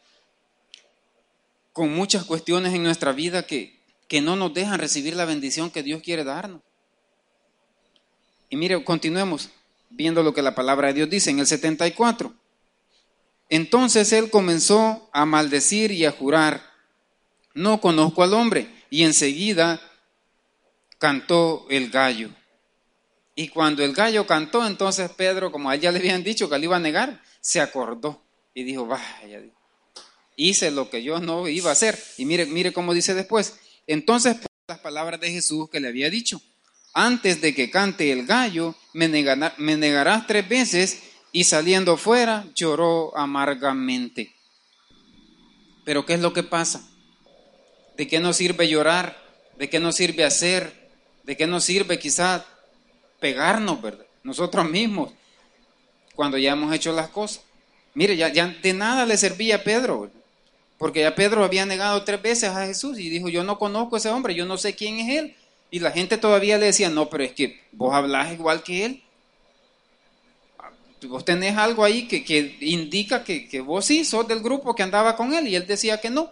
con 1.71 1.93
muchas 1.93 2.25
cuestiones 2.25 2.73
en 2.73 2.83
nuestra 2.83 3.13
vida 3.13 3.43
que, 3.43 3.79
que 4.07 4.21
no 4.21 4.35
nos 4.35 4.53
dejan 4.53 4.79
recibir 4.79 5.15
la 5.15 5.25
bendición 5.25 5.69
que 5.69 5.83
Dios 5.83 6.01
quiere 6.01 6.23
darnos. 6.23 6.61
Y 8.49 8.57
mire, 8.57 8.83
continuemos 8.83 9.49
viendo 9.91 10.23
lo 10.23 10.33
que 10.33 10.41
la 10.41 10.55
palabra 10.55 10.87
de 10.87 10.95
Dios 10.95 11.09
dice 11.09 11.29
en 11.29 11.39
el 11.39 11.47
74. 11.47 12.33
Entonces 13.49 14.11
él 14.13 14.29
comenzó 14.29 15.09
a 15.13 15.25
maldecir 15.25 15.91
y 15.91 16.05
a 16.05 16.11
jurar, 16.11 16.61
no 17.53 17.79
conozco 17.79 18.23
al 18.23 18.33
hombre, 18.33 18.67
y 18.89 19.03
enseguida 19.03 19.79
cantó 20.97 21.67
el 21.69 21.91
gallo. 21.91 22.29
Y 23.35 23.49
cuando 23.49 23.83
el 23.83 23.93
gallo 23.93 24.25
cantó, 24.25 24.65
entonces 24.65 25.09
Pedro, 25.11 25.51
como 25.51 25.69
a 25.69 25.75
él 25.75 25.81
ya 25.81 25.91
le 25.91 25.99
habían 25.99 26.23
dicho 26.23 26.49
que 26.49 26.57
le 26.57 26.65
iba 26.65 26.77
a 26.77 26.79
negar, 26.79 27.21
se 27.39 27.61
acordó 27.61 28.21
y 28.53 28.63
dijo, 28.63 28.85
vaya, 28.85 29.41
hice 30.35 30.71
lo 30.71 30.89
que 30.89 31.03
yo 31.03 31.19
no 31.19 31.47
iba 31.47 31.69
a 31.69 31.73
hacer. 31.73 32.01
Y 32.17 32.25
mire, 32.25 32.45
mire 32.45 32.73
cómo 32.73 32.93
dice 32.93 33.13
después. 33.13 33.55
Entonces, 33.87 34.37
las 34.67 34.79
palabras 34.79 35.19
de 35.19 35.31
Jesús 35.31 35.69
que 35.69 35.79
le 35.79 35.87
había 35.87 36.09
dicho, 36.09 36.41
antes 36.93 37.41
de 37.41 37.55
que 37.55 37.69
cante 37.69 38.11
el 38.11 38.25
gallo, 38.25 38.75
me, 38.93 39.07
me 39.07 39.77
negarás 39.77 40.27
tres 40.27 40.47
veces 40.47 41.03
y 41.31 41.45
saliendo 41.45 41.97
fuera 41.97 42.45
lloró 42.55 43.17
amargamente. 43.17 44.35
Pero 45.85 46.05
¿qué 46.05 46.13
es 46.13 46.19
lo 46.19 46.33
que 46.33 46.43
pasa? 46.43 46.87
¿De 47.97 48.07
qué 48.07 48.19
nos 48.19 48.37
sirve 48.37 48.67
llorar? 48.67 49.17
¿De 49.57 49.69
qué 49.69 49.79
nos 49.79 49.95
sirve 49.95 50.25
hacer? 50.25 50.89
¿De 51.23 51.37
qué 51.37 51.47
nos 51.47 51.63
sirve 51.63 51.99
quizás 51.99 52.43
pegarnos, 53.19 53.81
verdad? 53.81 54.05
Nosotros 54.23 54.69
mismos, 54.69 55.13
cuando 56.15 56.37
ya 56.37 56.51
hemos 56.51 56.73
hecho 56.73 56.91
las 56.91 57.09
cosas. 57.09 57.43
Mire, 57.93 58.15
ya, 58.15 58.29
de 58.29 58.73
nada 58.73 59.05
le 59.05 59.17
servía 59.17 59.57
a 59.57 59.63
Pedro, 59.63 60.09
porque 60.77 61.01
ya 61.01 61.13
Pedro 61.13 61.43
había 61.43 61.65
negado 61.65 62.03
tres 62.03 62.21
veces 62.21 62.49
a 62.49 62.65
Jesús 62.65 62.97
y 62.99 63.09
dijo, 63.09 63.29
yo 63.29 63.43
no 63.43 63.59
conozco 63.59 63.95
a 63.95 63.99
ese 63.99 64.09
hombre, 64.09 64.33
yo 64.33 64.45
no 64.45 64.57
sé 64.57 64.75
quién 64.75 64.99
es 64.99 65.17
él. 65.17 65.35
Y 65.69 65.79
la 65.79 65.91
gente 65.91 66.17
todavía 66.17 66.57
le 66.57 66.67
decía, 66.67 66.89
no, 66.89 67.09
pero 67.09 67.23
es 67.23 67.31
que 67.31 67.61
vos 67.71 67.93
hablas 67.93 68.33
igual 68.33 68.63
que 68.63 68.85
él. 68.85 69.03
Vos 71.03 71.25
tenés 71.25 71.57
algo 71.57 71.83
ahí 71.83 72.07
que, 72.07 72.23
que 72.23 72.57
indica 72.61 73.23
que, 73.23 73.47
que, 73.47 73.61
vos 73.61 73.85
sí 73.85 74.05
sos 74.05 74.27
del 74.27 74.41
grupo 74.41 74.75
que 74.75 74.83
andaba 74.83 75.15
con 75.15 75.33
él. 75.33 75.47
Y 75.47 75.55
él 75.55 75.65
decía 75.65 75.99
que 75.99 76.09
no. 76.09 76.31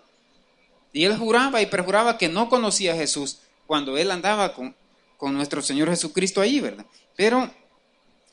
Y 0.94 1.06
él 1.06 1.18
juraba 1.18 1.62
y 1.62 1.68
perjuraba 1.68 2.18
que 2.18 2.30
no 2.30 2.50
conocía 2.50 2.94
a 2.94 2.98
Jesús 2.98 3.40
cuando 3.66 3.98
él 3.98 4.12
andaba 4.12 4.54
con, 4.54 4.76
con 5.18 5.34
nuestro 5.34 5.62
Señor 5.62 5.90
Jesucristo 5.90 6.42
ahí, 6.42 6.60
¿verdad? 6.60 6.86
Pero 7.16 7.50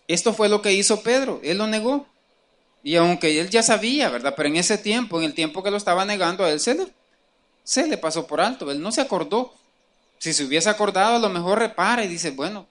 esto 0.09 0.33
fue 0.33 0.49
lo 0.49 0.63
que 0.63 0.73
hizo 0.73 1.03
Pedro. 1.03 1.41
Él 1.43 1.59
lo 1.59 1.67
negó. 1.67 2.07
Y 2.87 2.95
aunque 2.95 3.41
él 3.41 3.51
ya 3.51 3.65
sabía, 3.65 4.11
¿verdad? 4.11 4.35
Pero 4.37 4.49
en 4.49 4.55
ese 4.55 4.79
tiempo, 4.79 5.19
en 5.19 5.25
el 5.25 5.35
tiempo 5.35 5.61
que 5.61 5.73
lo 5.73 5.77
estaba 5.77 6.05
negando, 6.05 6.45
a 6.45 6.53
él 6.53 6.61
se 6.61 7.89
le, 7.89 7.99
pasó 7.99 8.29
por 8.29 8.41
alto. 8.41 8.71
Él 8.71 8.81
no 8.81 8.93
se 8.93 9.01
acordó. 9.01 9.53
Si 10.19 10.33
se 10.33 10.45
hubiese 10.45 10.71
acordado, 10.71 11.17
a 11.17 11.19
lo 11.19 11.29
mejor 11.29 11.59
repara 11.59 12.05
y 12.05 12.07
dice, 12.07 12.31
bueno, 12.31 12.69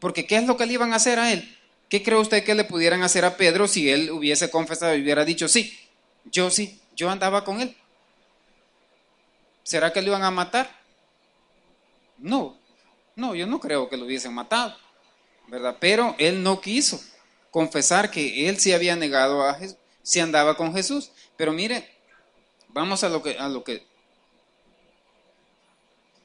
porque 0.00 0.26
¿qué 0.26 0.36
es 0.36 0.46
lo 0.46 0.56
que 0.56 0.64
le 0.64 0.72
iban 0.72 0.94
a 0.94 0.96
hacer 0.96 1.18
a 1.18 1.34
él? 1.34 1.54
¿Qué 1.90 2.02
cree 2.02 2.16
usted 2.16 2.44
que 2.44 2.54
le 2.54 2.64
pudieran 2.64 3.02
hacer 3.02 3.26
a 3.26 3.36
Pedro 3.36 3.68
si 3.68 3.90
él 3.90 4.10
hubiese 4.10 4.48
confesado 4.48 4.96
y 4.96 5.02
hubiera 5.02 5.26
dicho, 5.26 5.48
sí, 5.48 5.78
yo 6.24 6.48
sí, 6.48 6.80
yo 6.96 7.10
andaba 7.10 7.44
con 7.44 7.60
él? 7.60 7.76
¿Será 9.64 9.92
que 9.92 10.00
le 10.00 10.06
iban 10.06 10.24
a 10.24 10.30
matar? 10.30 10.80
No, 12.16 12.56
no, 13.16 13.34
yo 13.34 13.46
no 13.46 13.60
creo 13.60 13.90
que 13.90 13.98
lo 13.98 14.06
hubiesen 14.06 14.32
matado, 14.32 14.74
¿verdad? 15.48 15.76
Pero 15.78 16.14
él 16.16 16.42
no 16.42 16.58
quiso 16.58 16.98
confesar 17.56 18.10
que 18.10 18.50
él 18.50 18.58
sí 18.58 18.74
había 18.74 18.96
negado 18.96 19.42
a 19.42 19.54
Jesús, 19.54 19.78
sí 20.02 20.20
andaba 20.20 20.58
con 20.58 20.74
Jesús. 20.74 21.10
Pero 21.38 21.54
mire, 21.54 21.88
vamos 22.68 23.02
a 23.02 23.08
lo 23.08 23.22
que, 23.22 23.38
a 23.38 23.48
lo 23.48 23.64
que, 23.64 23.82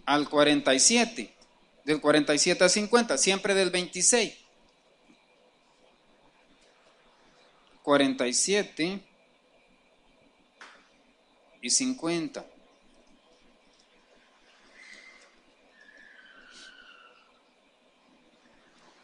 al 0.06 0.28
47, 0.28 1.34
del 1.86 2.02
47 2.02 2.62
al 2.66 2.70
50, 2.70 3.18
siempre 3.18 3.54
del 3.54 3.70
26. 3.70 4.40
47 7.82 9.00
y 11.62 11.70
50. 11.70 12.46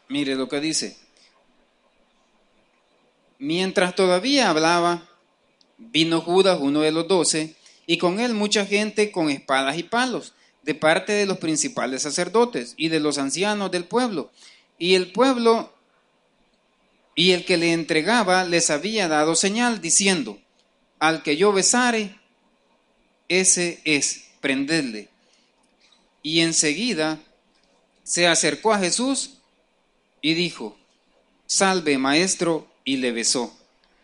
Mire 0.08 0.34
lo 0.34 0.46
que 0.46 0.60
dice. 0.60 1.07
Mientras 3.38 3.94
todavía 3.94 4.50
hablaba, 4.50 5.08
vino 5.78 6.20
Judas, 6.20 6.58
uno 6.60 6.80
de 6.80 6.92
los 6.92 7.06
doce, 7.06 7.54
y 7.86 7.98
con 7.98 8.20
él 8.20 8.34
mucha 8.34 8.66
gente 8.66 9.10
con 9.10 9.30
espadas 9.30 9.78
y 9.78 9.84
palos, 9.84 10.34
de 10.62 10.74
parte 10.74 11.12
de 11.12 11.24
los 11.24 11.38
principales 11.38 12.02
sacerdotes 12.02 12.74
y 12.76 12.88
de 12.88 13.00
los 13.00 13.16
ancianos 13.16 13.70
del 13.70 13.84
pueblo. 13.84 14.30
Y 14.78 14.94
el 14.94 15.12
pueblo 15.12 15.72
y 17.14 17.32
el 17.32 17.44
que 17.44 17.56
le 17.56 17.72
entregaba 17.72 18.44
les 18.44 18.70
había 18.70 19.08
dado 19.08 19.34
señal, 19.34 19.80
diciendo, 19.80 20.38
al 20.98 21.22
que 21.22 21.36
yo 21.36 21.52
besare, 21.52 22.18
ese 23.28 23.80
es, 23.84 24.24
prendedle. 24.40 25.08
Y 26.22 26.40
enseguida 26.40 27.18
se 28.02 28.26
acercó 28.26 28.72
a 28.72 28.78
Jesús 28.78 29.38
y 30.20 30.34
dijo, 30.34 30.76
salve 31.46 31.98
maestro, 31.98 32.68
y 32.88 32.96
le 32.96 33.12
besó. 33.12 33.54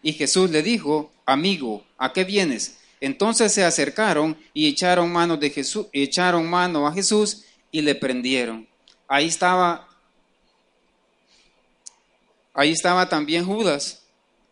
Y 0.02 0.12
Jesús 0.12 0.50
le 0.50 0.62
dijo, 0.62 1.10
amigo, 1.24 1.82
¿a 1.96 2.12
qué 2.12 2.24
vienes? 2.24 2.80
Entonces 3.00 3.50
se 3.50 3.64
acercaron 3.64 4.36
y 4.52 4.68
echaron 4.68 5.10
mano 5.10 5.38
de 5.38 5.48
Jesús, 5.48 5.86
echaron 5.90 6.46
mano 6.46 6.86
a 6.86 6.92
Jesús 6.92 7.44
y 7.70 7.80
le 7.80 7.94
prendieron. 7.94 8.68
Ahí 9.08 9.28
estaba 9.28 9.88
Ahí 12.52 12.72
estaba 12.72 13.08
también 13.08 13.46
Judas 13.46 14.02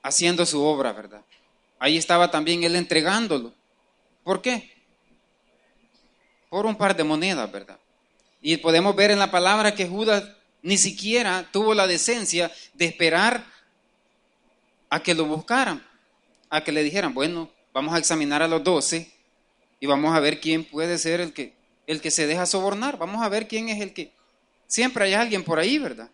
haciendo 0.03 0.47
su 0.47 0.63
obra, 0.63 0.93
¿verdad? 0.93 1.21
Ahí 1.79 1.99
estaba 1.99 2.31
también 2.31 2.65
él 2.65 2.75
entregándolo. 2.75 3.53
¿Por 4.25 4.41
qué? 4.41 4.73
Por 6.49 6.65
un 6.65 6.75
par 6.75 6.97
de 6.97 7.05
monedas, 7.05 7.53
¿verdad? 7.53 7.79
Y 8.41 8.57
podemos 8.57 8.97
ver 8.97 9.11
en 9.11 9.19
la 9.19 9.31
palabra 9.31 9.75
que 9.75 9.87
Judas 9.87 10.25
ni 10.63 10.79
siquiera 10.79 11.51
tuvo 11.53 11.75
la 11.75 11.87
decencia 11.87 12.51
de 12.73 12.87
esperar 12.87 13.52
a 14.93 15.03
que 15.03 15.15
lo 15.15 15.25
buscaran, 15.25 15.83
a 16.51 16.63
que 16.63 16.71
le 16.71 16.83
dijeran, 16.83 17.15
bueno, 17.15 17.51
vamos 17.73 17.95
a 17.95 17.99
examinar 17.99 18.43
a 18.43 18.47
los 18.47 18.63
doce 18.63 19.11
y 19.81 19.87
vamos 19.87 20.15
a 20.15 20.21
ver 20.21 20.39
quién 20.39 20.65
puede 20.65 20.99
ser 20.99 21.23
el 21.23 21.33
que, 21.33 21.55
el 21.87 22.03
que 22.03 22.11
se 22.11 22.27
deja 22.27 22.45
sobornar, 22.45 22.99
vamos 22.99 23.23
a 23.23 23.31
ver 23.31 23.49
quién 23.49 23.71
es 23.71 23.81
el 23.81 23.95
que... 23.95 24.13
Siempre 24.67 25.07
hay 25.07 25.15
alguien 25.15 25.45
por 25.45 25.59
ahí, 25.59 25.79
¿verdad? 25.79 26.11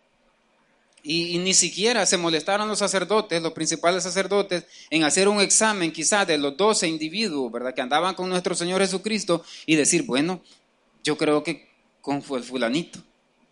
Y, 1.03 1.37
ni 1.39 1.53
siquiera 1.53 2.05
se 2.05 2.15
molestaron 2.15 2.69
los 2.69 2.79
sacerdotes, 2.79 3.41
los 3.41 3.51
principales 3.51 4.01
sacerdotes, 4.01 4.63
en 4.89 5.03
hacer 5.03 5.27
un 5.27 5.41
examen 5.41 5.91
quizás 5.91 6.25
de 6.25 6.37
los 6.37 6.55
doce 6.55 6.87
individuos, 6.87 7.51
¿verdad? 7.51 7.73
Que 7.73 7.81
andaban 7.81 8.15
con 8.15 8.29
nuestro 8.29 8.55
Señor 8.55 8.79
Jesucristo 8.79 9.43
y 9.65 9.75
decir, 9.75 10.03
bueno, 10.03 10.41
yo 11.03 11.17
creo 11.17 11.43
que 11.43 11.67
con 11.99 12.23
el 12.31 12.43
fulanito, 12.43 12.99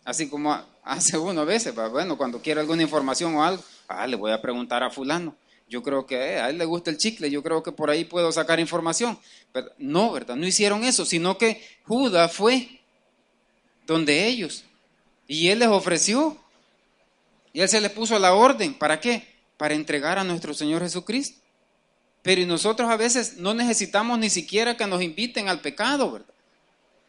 así 0.06 0.26
como 0.26 0.58
hace 0.84 1.18
uno 1.18 1.42
a 1.42 1.44
veces, 1.44 1.74
bueno, 1.74 2.16
cuando 2.16 2.40
quiere 2.40 2.60
alguna 2.60 2.82
información 2.82 3.34
o 3.34 3.44
algo, 3.44 3.62
ah, 3.88 4.06
le 4.06 4.16
voy 4.16 4.30
a 4.30 4.40
preguntar 4.40 4.82
a 4.82 4.90
fulano. 4.90 5.34
Yo 5.68 5.82
creo 5.82 6.06
que 6.06 6.16
eh, 6.16 6.40
a 6.40 6.48
él 6.50 6.58
le 6.58 6.64
gusta 6.64 6.90
el 6.90 6.96
chicle, 6.96 7.30
yo 7.30 7.42
creo 7.42 7.62
que 7.62 7.72
por 7.72 7.90
ahí 7.90 8.04
puedo 8.04 8.30
sacar 8.32 8.60
información. 8.60 9.18
Pero 9.52 9.70
no, 9.78 10.12
¿verdad? 10.12 10.36
No 10.36 10.46
hicieron 10.46 10.84
eso, 10.84 11.04
sino 11.04 11.36
que 11.36 11.62
Judas 11.84 12.32
fue 12.32 12.80
donde 13.86 14.26
ellos 14.26 14.64
y 15.26 15.48
él 15.48 15.58
les 15.58 15.68
ofreció. 15.68 16.36
Y 17.52 17.60
él 17.60 17.68
se 17.68 17.80
les 17.80 17.90
puso 17.90 18.18
la 18.18 18.34
orden. 18.34 18.74
¿Para 18.74 19.00
qué? 19.00 19.26
Para 19.56 19.74
entregar 19.74 20.18
a 20.18 20.24
nuestro 20.24 20.54
Señor 20.54 20.82
Jesucristo. 20.82 21.38
Pero 22.22 22.46
nosotros 22.46 22.90
a 22.90 22.96
veces 22.96 23.36
no 23.38 23.54
necesitamos 23.54 24.18
ni 24.18 24.30
siquiera 24.30 24.76
que 24.76 24.86
nos 24.86 25.02
inviten 25.02 25.48
al 25.48 25.60
pecado, 25.60 26.12
¿verdad? 26.12 26.34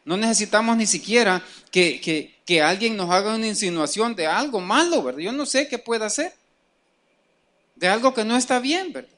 No 0.06 0.18
necesitamos 0.18 0.76
ni 0.78 0.86
siquiera 0.86 1.44
que, 1.72 2.00
que, 2.02 2.36
que 2.46 2.62
alguien 2.62 2.96
nos 2.96 3.10
haga 3.12 3.36
una 3.36 3.48
insinuación 3.48 4.16
de 4.16 4.28
algo 4.28 4.60
malo, 4.60 5.04
¿verdad? 5.04 5.20
Yo 5.20 5.32
no 5.32 5.46
sé 5.46 5.68
qué 5.68 5.78
puede 5.78 6.06
hacer 6.06 6.34
de 7.80 7.88
algo 7.88 8.14
que 8.14 8.26
no 8.26 8.36
está 8.36 8.60
bien, 8.60 8.92
¿verdad? 8.92 9.18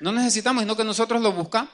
No 0.00 0.12
necesitamos, 0.12 0.62
sino 0.62 0.76
que 0.76 0.84
nosotros 0.84 1.22
lo 1.22 1.32
buscamos. 1.32 1.70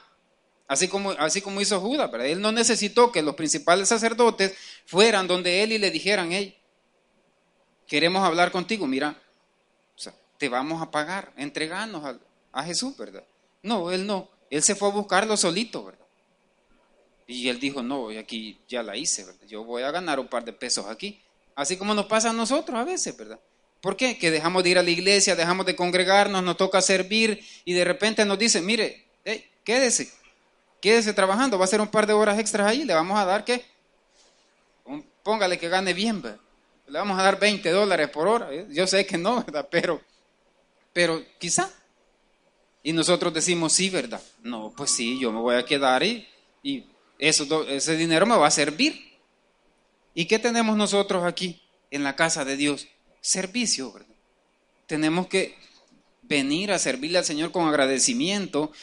Así 0.69 0.87
como, 0.87 1.11
así 1.11 1.41
como 1.41 1.59
hizo 1.59 1.81
Judas, 1.81 2.09
¿verdad? 2.09 2.27
Él 2.27 2.39
no 2.39 2.53
necesitó 2.53 3.11
que 3.11 3.21
los 3.21 3.35
principales 3.35 3.89
sacerdotes 3.89 4.55
fueran 4.85 5.27
donde 5.27 5.61
él 5.63 5.73
y 5.73 5.77
le 5.77 5.91
dijeran, 5.91 6.31
hey, 6.31 6.57
queremos 7.85 8.23
hablar 8.23 8.51
contigo, 8.51 8.87
mira, 8.87 9.21
te 10.37 10.47
vamos 10.47 10.81
a 10.81 10.89
pagar, 10.89 11.33
entregarnos 11.35 12.05
a, 12.05 12.17
a 12.53 12.63
Jesús, 12.63 12.95
¿verdad? 12.97 13.23
No, 13.61 13.91
él 13.91 14.07
no, 14.07 14.29
él 14.49 14.63
se 14.63 14.75
fue 14.75 14.87
a 14.87 14.91
buscarlo 14.91 15.35
solito, 15.35 15.83
¿verdad? 15.83 16.07
Y 17.27 17.49
él 17.49 17.59
dijo, 17.59 17.83
no, 17.83 18.07
aquí 18.17 18.61
ya 18.69 18.81
la 18.81 18.95
hice, 18.95 19.25
¿verdad? 19.25 19.45
Yo 19.45 19.65
voy 19.65 19.83
a 19.83 19.91
ganar 19.91 20.21
un 20.21 20.27
par 20.27 20.45
de 20.45 20.53
pesos 20.53 20.85
aquí. 20.85 21.21
Así 21.53 21.77
como 21.77 21.93
nos 21.93 22.05
pasa 22.05 22.29
a 22.29 22.33
nosotros 22.33 22.79
a 22.79 22.83
veces, 22.85 23.15
¿verdad? 23.15 23.39
¿Por 23.83 23.97
qué? 23.97 24.17
Que 24.17 24.31
dejamos 24.31 24.63
de 24.63 24.69
ir 24.69 24.77
a 24.77 24.81
la 24.81 24.91
iglesia, 24.91 25.35
dejamos 25.35 25.65
de 25.65 25.75
congregarnos, 25.75 26.41
nos 26.41 26.55
toca 26.55 26.81
servir 26.81 27.45
y 27.65 27.73
de 27.73 27.83
repente 27.83 28.23
nos 28.23 28.39
dicen, 28.39 28.65
mire, 28.65 29.03
quédese, 29.65 30.09
quédese 30.79 31.11
trabajando, 31.11 31.59
va 31.59 31.65
a 31.65 31.67
ser 31.67 31.81
un 31.81 31.89
par 31.89 32.07
de 32.07 32.13
horas 32.13 32.39
extras 32.39 32.65
ahí, 32.65 32.85
le 32.85 32.93
vamos 32.93 33.19
a 33.19 33.25
dar 33.25 33.43
qué? 33.43 33.65
póngale 35.21 35.59
que 35.59 35.67
gane 35.67 35.93
bien, 35.93 36.21
¿verdad? 36.21 36.39
le 36.87 36.97
vamos 36.97 37.19
a 37.19 37.23
dar 37.23 37.37
20 37.37 37.69
dólares 37.71 38.09
por 38.09 38.25
hora. 38.25 38.49
Yo 38.69 38.87
sé 38.87 39.05
que 39.05 39.17
no, 39.17 39.43
¿verdad? 39.45 39.67
Pero, 39.69 39.99
pero 40.93 41.21
quizá. 41.37 41.69
Y 42.83 42.93
nosotros 42.93 43.33
decimos, 43.33 43.73
sí, 43.73 43.89
¿verdad? 43.89 44.21
No, 44.43 44.73
pues 44.77 44.91
sí, 44.91 45.19
yo 45.19 45.29
me 45.33 45.41
voy 45.41 45.55
a 45.55 45.65
quedar 45.65 46.03
y, 46.03 46.25
y 46.61 46.85
eso, 47.19 47.67
ese 47.67 47.97
dinero 47.97 48.25
me 48.25 48.37
va 48.37 48.47
a 48.47 48.51
servir. 48.51 49.11
¿Y 50.13 50.25
qué 50.25 50.39
tenemos 50.39 50.77
nosotros 50.77 51.25
aquí 51.25 51.61
en 51.91 52.03
la 52.05 52.15
casa 52.15 52.45
de 52.45 52.55
Dios? 52.55 52.87
Servicio, 53.23 53.93
¿verdad? 53.93 54.15
Tenemos 54.85 55.27
que 55.27 55.55
venir 56.23 56.73
a 56.73 56.77
servirle 56.77 57.19
al 57.19 57.23
Señor 57.23 57.53
con 57.53 57.65
agradecimiento. 57.65 58.73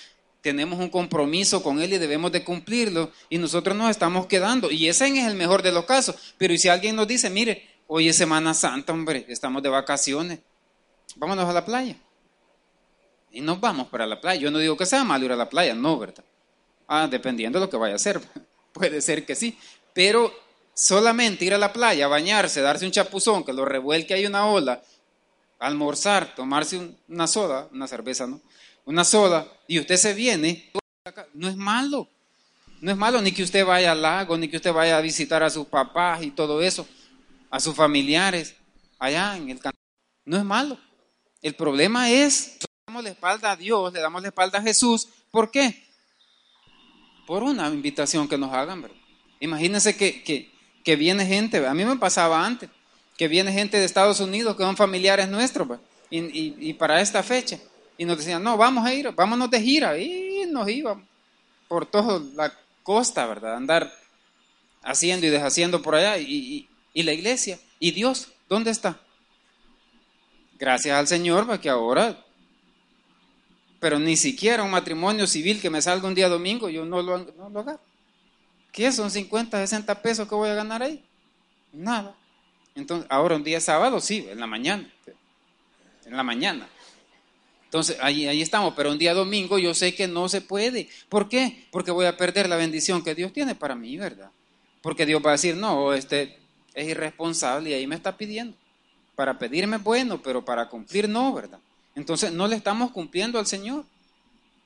Tenemos 0.40 0.79
un 0.79 0.88
compromiso 0.88 1.62
con 1.62 1.79
Él 1.79 1.92
y 1.92 1.98
debemos 1.98 2.33
de 2.33 2.42
cumplirlo. 2.42 3.12
Y 3.29 3.37
nosotros 3.37 3.76
nos 3.76 3.90
estamos 3.90 4.26
quedando. 4.26 4.70
Y 4.70 4.88
ese 4.88 5.09
es 5.09 5.26
el 5.26 5.35
mejor 5.35 5.61
de 5.61 5.72
los 5.72 5.85
casos. 5.85 6.16
Pero 6.38 6.55
¿y 6.55 6.59
si 6.59 6.70
alguien 6.70 6.96
nos 6.96 7.07
dice, 7.07 7.29
mire, 7.29 7.68
hoy 7.87 8.09
es 8.09 8.16
Semana 8.16 8.55
Santa, 8.55 8.94
hombre, 8.94 9.26
estamos 9.29 9.62
de 9.62 9.68
vacaciones, 9.68 10.38
vámonos 11.16 11.46
a 11.46 11.53
la 11.53 11.66
playa? 11.66 11.96
Y 13.31 13.42
nos 13.42 13.61
vamos 13.61 13.88
para 13.88 14.07
la 14.07 14.22
playa. 14.22 14.40
Yo 14.40 14.50
no 14.50 14.59
digo 14.59 14.74
que 14.74 14.87
sea 14.87 15.05
malo 15.05 15.26
ir 15.26 15.33
a 15.33 15.37
la 15.37 15.50
playa, 15.50 15.74
no, 15.74 15.98
¿verdad? 15.98 16.24
Ah, 16.88 17.07
dependiendo 17.07 17.61
de 17.61 17.66
lo 17.66 17.70
que 17.70 17.76
vaya 17.76 17.92
a 17.92 17.96
hacer. 17.96 18.18
Puede 18.72 19.03
ser 19.03 19.26
que 19.26 19.35
sí. 19.35 19.59
Pero 19.92 20.33
solamente 20.80 21.44
ir 21.44 21.54
a 21.54 21.58
la 21.58 21.72
playa, 21.72 22.08
bañarse, 22.08 22.62
darse 22.62 22.86
un 22.86 22.92
chapuzón, 22.92 23.44
que 23.44 23.52
lo 23.52 23.64
revuelque 23.64 24.14
ahí 24.14 24.26
una 24.26 24.46
ola, 24.46 24.82
almorzar, 25.58 26.34
tomarse 26.34 26.96
una 27.06 27.26
soda, 27.26 27.68
una 27.72 27.86
cerveza, 27.86 28.26
¿no? 28.26 28.40
Una 28.86 29.04
soda, 29.04 29.46
y 29.68 29.78
usted 29.78 29.96
se 29.96 30.14
viene, 30.14 30.72
no 31.34 31.48
es 31.48 31.56
malo. 31.56 32.08
No 32.80 32.90
es 32.90 32.96
malo 32.96 33.20
ni 33.20 33.32
que 33.32 33.42
usted 33.42 33.64
vaya 33.64 33.92
al 33.92 34.00
lago, 34.00 34.38
ni 34.38 34.48
que 34.48 34.56
usted 34.56 34.72
vaya 34.72 34.96
a 34.96 35.02
visitar 35.02 35.42
a 35.42 35.50
sus 35.50 35.66
papás 35.66 36.22
y 36.22 36.30
todo 36.30 36.62
eso, 36.62 36.88
a 37.50 37.60
sus 37.60 37.76
familiares, 37.76 38.56
allá 38.98 39.36
en 39.36 39.50
el 39.50 39.60
No 40.24 40.38
es 40.38 40.44
malo. 40.44 40.78
El 41.42 41.54
problema 41.54 42.10
es, 42.10 42.56
le 42.60 42.66
damos 42.86 43.04
la 43.04 43.10
espalda 43.10 43.52
a 43.52 43.56
Dios, 43.56 43.92
le 43.92 44.00
damos 44.00 44.22
la 44.22 44.28
espalda 44.28 44.60
a 44.60 44.62
Jesús. 44.62 45.08
¿Por 45.30 45.50
qué? 45.50 45.86
Por 47.26 47.42
una 47.42 47.68
invitación 47.68 48.26
que 48.26 48.38
nos 48.38 48.52
hagan, 48.54 48.80
¿verdad? 48.80 48.96
Imagínense 49.40 49.94
que, 49.94 50.22
que, 50.22 50.50
que 50.84 50.96
viene 50.96 51.26
gente, 51.26 51.64
a 51.66 51.74
mí 51.74 51.84
me 51.84 51.96
pasaba 51.96 52.44
antes, 52.44 52.70
que 53.16 53.28
viene 53.28 53.52
gente 53.52 53.78
de 53.78 53.84
Estados 53.84 54.20
Unidos 54.20 54.56
que 54.56 54.62
son 54.62 54.76
familiares 54.76 55.28
nuestros, 55.28 55.78
y, 56.10 56.72
para 56.74 57.00
esta 57.00 57.22
fecha, 57.22 57.58
y 57.96 58.04
nos 58.04 58.18
decían, 58.18 58.42
no, 58.42 58.56
vamos 58.56 58.84
a 58.84 58.92
ir, 58.92 59.10
vámonos 59.12 59.50
de 59.50 59.60
gira, 59.60 59.96
y 59.98 60.44
nos 60.48 60.68
íbamos 60.68 61.04
por 61.68 61.86
toda 61.86 62.20
la 62.34 62.52
costa, 62.82 63.26
¿verdad? 63.26 63.56
Andar 63.56 63.92
haciendo 64.82 65.26
y 65.26 65.30
deshaciendo 65.30 65.82
por 65.82 65.94
allá, 65.94 66.18
y, 66.18 66.66
la 66.94 67.12
iglesia, 67.12 67.58
y 67.78 67.92
Dios, 67.92 68.28
¿dónde 68.48 68.70
está? 68.70 69.00
Gracias 70.58 70.98
al 70.98 71.06
Señor, 71.06 71.46
porque 71.46 71.68
ahora, 71.68 72.24
pero 73.78 73.98
ni 73.98 74.16
siquiera 74.16 74.62
un 74.62 74.70
matrimonio 74.70 75.26
civil 75.26 75.60
que 75.60 75.70
me 75.70 75.80
salga 75.80 76.08
un 76.08 76.14
día 76.14 76.28
domingo, 76.28 76.68
yo 76.68 76.84
no 76.84 77.00
lo, 77.02 77.18
no 77.18 77.48
lo 77.48 77.60
hago. 77.60 77.89
¿Qué 78.72 78.92
son 78.92 79.11
50, 79.11 79.59
60 79.59 80.02
pesos 80.02 80.28
que 80.28 80.35
voy 80.35 80.48
a 80.48 80.54
ganar 80.54 80.83
ahí? 80.83 81.02
Nada. 81.72 82.14
Entonces, 82.74 83.06
ahora 83.11 83.37
un 83.37 83.44
día 83.44 83.61
sábado, 83.61 84.00
sí, 84.00 84.26
en 84.30 84.40
la 84.40 84.46
mañana. 84.46 84.90
En 86.06 86.16
la 86.16 86.22
mañana. 86.22 86.68
Entonces, 87.64 87.98
ahí, 88.00 88.26
ahí 88.26 88.42
estamos, 88.42 88.74
pero 88.76 88.90
un 88.90 88.98
día 88.98 89.14
domingo 89.14 89.59
yo 89.59 89.74
sé 89.74 89.94
que 89.94 90.09
no 90.09 90.28
se 90.28 90.40
puede. 90.40 90.88
¿Por 91.09 91.28
qué? 91.28 91.66
Porque 91.70 91.90
voy 91.90 92.06
a 92.06 92.16
perder 92.16 92.48
la 92.48 92.56
bendición 92.56 93.02
que 93.04 93.14
Dios 93.14 93.33
tiene 93.33 93.54
para 93.54 93.76
mí, 93.76 93.96
¿verdad? 93.96 94.30
Porque 94.83 95.06
Dios 95.06 95.22
va 95.24 95.30
a 95.30 95.33
decir, 95.33 95.56
no, 95.56 95.92
este 95.94 96.38
es 96.74 96.88
irresponsable 96.88 97.70
y 97.70 97.74
ahí 97.74 97.87
me 97.87 97.94
está 97.94 98.16
pidiendo. 98.16 98.56
Para 99.14 99.38
pedirme 99.38 99.76
bueno, 99.76 100.20
pero 100.22 100.44
para 100.44 100.68
cumplir 100.68 101.09
no, 101.09 101.33
¿verdad? 101.33 101.61
Entonces, 101.94 102.33
no 102.33 102.48
le 102.48 102.56
estamos 102.56 102.90
cumpliendo 102.90 103.38
al 103.38 103.46
Señor. 103.46 103.85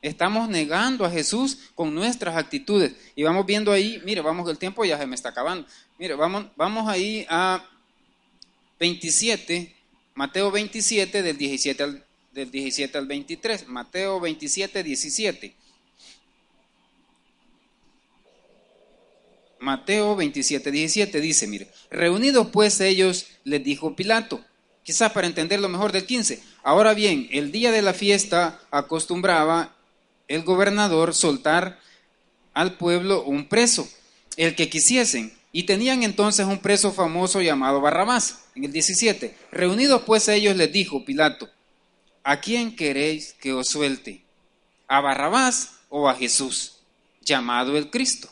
Estamos 0.05 0.51
negando 0.51 1.07
a 1.07 1.11
Jesús 1.11 1.71
con 1.75 1.95
nuestras 1.95 2.37
actitudes. 2.37 2.93
Y 3.17 3.23
vamos 3.23 3.47
viendo 3.47 3.73
ahí, 3.73 4.03
mire, 4.05 4.21
vamos, 4.21 4.47
el 4.51 4.59
tiempo 4.59 4.85
ya 4.85 4.99
se 4.99 5.07
me 5.07 5.14
está 5.14 5.31
acabando. 5.31 5.67
Mire, 5.99 6.14
vamos, 6.14 6.45
vamos 6.57 6.87
ahí 6.90 7.25
a 7.31 7.67
27, 8.79 9.75
Mateo 10.14 10.51
27, 10.51 11.23
del 11.23 11.38
17 11.38 11.83
al, 11.83 12.05
del 12.33 12.51
17 12.51 12.99
al 12.99 13.07
23. 13.07 13.67
Mateo 13.69 14.21
27, 14.21 14.83
17. 14.83 15.55
Mateo 19.59 20.17
27, 20.17 20.71
17 20.71 21.21
dice, 21.23 21.47
mire, 21.47 21.71
reunidos 21.90 22.49
pues 22.49 22.79
ellos, 22.83 23.29
les 23.45 23.64
dijo 23.64 23.97
Pilato, 23.97 24.45
quizás 24.83 25.12
para 25.12 25.27
entender 25.27 25.61
lo 25.61 25.71
mejor 25.71 25.93
del 25.93 26.05
15. 26.05 26.43
Ahora 26.62 26.93
bien, 26.93 27.27
el 27.31 27.51
día 27.51 27.73
de 27.73 27.81
la 27.81 27.95
fiesta 27.95 28.61
acostumbraba 28.71 29.75
el 30.29 30.43
gobernador 30.43 31.15
soltar 31.15 31.79
al 32.55 32.77
pueblo 32.77 33.25
un 33.25 33.49
preso, 33.49 33.89
el 34.37 34.55
que 34.55 34.71
quisiesen. 34.71 35.33
Y 35.53 35.65
tenían 35.65 36.03
entonces 36.03 36.47
un 36.47 36.59
preso 36.59 36.93
famoso 36.93 37.41
llamado 37.41 37.81
Barrabás. 37.81 38.47
En 38.57 38.65
el 38.65 38.73
17, 38.73 39.37
reunidos 39.53 40.03
pues 40.03 40.27
ellos 40.29 40.57
les 40.57 40.73
dijo 40.73 41.05
Pilato, 41.05 41.49
¿a 42.25 42.41
quién 42.41 42.75
queréis 42.75 43.35
que 43.35 43.53
os 43.53 43.69
suelte? 43.69 44.25
¿A 44.89 45.01
Barrabás 45.01 45.75
o 45.89 46.09
a 46.09 46.15
Jesús, 46.15 46.79
llamado 47.21 47.77
el 47.77 47.91
Cristo? 47.91 48.29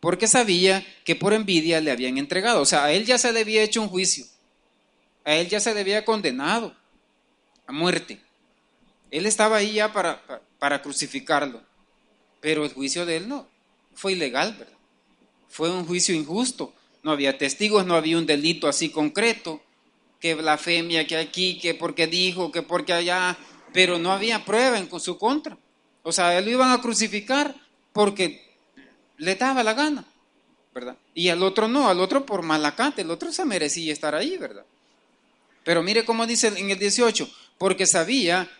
Porque 0.00 0.26
sabía 0.26 0.84
que 1.04 1.14
por 1.14 1.32
envidia 1.32 1.80
le 1.80 1.90
habían 1.90 2.18
entregado. 2.18 2.60
O 2.60 2.66
sea, 2.66 2.84
a 2.84 2.92
él 2.92 3.06
ya 3.06 3.18
se 3.18 3.32
le 3.32 3.40
había 3.40 3.62
hecho 3.62 3.80
un 3.80 3.88
juicio. 3.88 4.26
A 5.24 5.34
él 5.34 5.48
ya 5.48 5.60
se 5.60 5.72
le 5.74 5.80
había 5.80 6.04
condenado 6.04 6.74
a 7.66 7.72
muerte. 7.72 8.20
Él 9.10 9.26
estaba 9.26 9.58
ahí 9.58 9.74
ya 9.74 9.92
para, 9.92 10.20
para 10.26 10.42
crucificarlo. 10.82 11.62
Pero 12.40 12.64
el 12.64 12.72
juicio 12.72 13.06
de 13.06 13.16
él 13.16 13.28
no, 13.28 13.48
fue 13.94 14.12
ilegal, 14.12 14.54
¿verdad? 14.58 14.78
Fue 15.48 15.70
un 15.70 15.86
juicio 15.86 16.14
injusto. 16.14 16.72
No 17.02 17.12
había 17.12 17.38
testigos, 17.38 17.86
no 17.86 17.94
había 17.94 18.18
un 18.18 18.26
delito 18.26 18.66
así 18.66 18.90
concreto, 18.90 19.62
que 20.20 20.34
blasfemia, 20.34 21.06
que 21.06 21.16
aquí, 21.16 21.58
que 21.58 21.74
porque 21.74 22.06
dijo, 22.06 22.50
que 22.50 22.62
porque 22.62 22.92
allá, 22.92 23.36
pero 23.72 23.98
no 23.98 24.10
había 24.10 24.44
prueba 24.44 24.78
en 24.78 24.88
su 25.00 25.18
contra. 25.18 25.56
O 26.02 26.12
sea, 26.12 26.38
él 26.38 26.46
lo 26.46 26.50
iban 26.52 26.70
a 26.70 26.80
crucificar 26.80 27.54
porque 27.92 28.56
le 29.18 29.34
daba 29.34 29.62
la 29.62 29.74
gana, 29.74 30.04
¿verdad? 30.74 30.96
Y 31.14 31.28
al 31.28 31.42
otro 31.42 31.68
no, 31.68 31.88
al 31.88 32.00
otro 32.00 32.24
por 32.24 32.42
malacate, 32.42 33.02
el 33.02 33.10
otro 33.10 33.32
se 33.32 33.44
merecía 33.44 33.92
estar 33.92 34.14
ahí, 34.14 34.36
¿verdad? 34.36 34.64
Pero 35.62 35.82
mire 35.82 36.04
cómo 36.04 36.26
dice 36.26 36.48
en 36.48 36.70
el 36.70 36.78
18, 36.78 37.28
porque 37.58 37.86
sabía, 37.86 38.50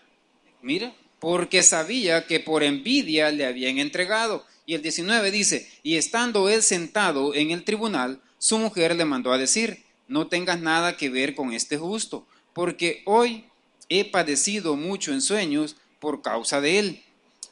mire, 0.62 0.94
porque 1.24 1.62
sabía 1.62 2.26
que 2.26 2.38
por 2.38 2.62
envidia 2.62 3.30
le 3.30 3.46
habían 3.46 3.78
entregado. 3.78 4.44
Y 4.66 4.74
el 4.74 4.82
19 4.82 5.30
dice, 5.30 5.66
y 5.82 5.96
estando 5.96 6.50
él 6.50 6.62
sentado 6.62 7.34
en 7.34 7.50
el 7.50 7.64
tribunal, 7.64 8.20
su 8.36 8.58
mujer 8.58 8.94
le 8.94 9.06
mandó 9.06 9.32
a 9.32 9.38
decir, 9.38 9.84
no 10.06 10.26
tengas 10.26 10.60
nada 10.60 10.98
que 10.98 11.08
ver 11.08 11.34
con 11.34 11.54
este 11.54 11.78
justo, 11.78 12.26
porque 12.52 13.00
hoy 13.06 13.46
he 13.88 14.04
padecido 14.04 14.76
mucho 14.76 15.14
en 15.14 15.22
sueños 15.22 15.76
por 15.98 16.20
causa 16.20 16.60
de 16.60 16.78
él. 16.78 17.02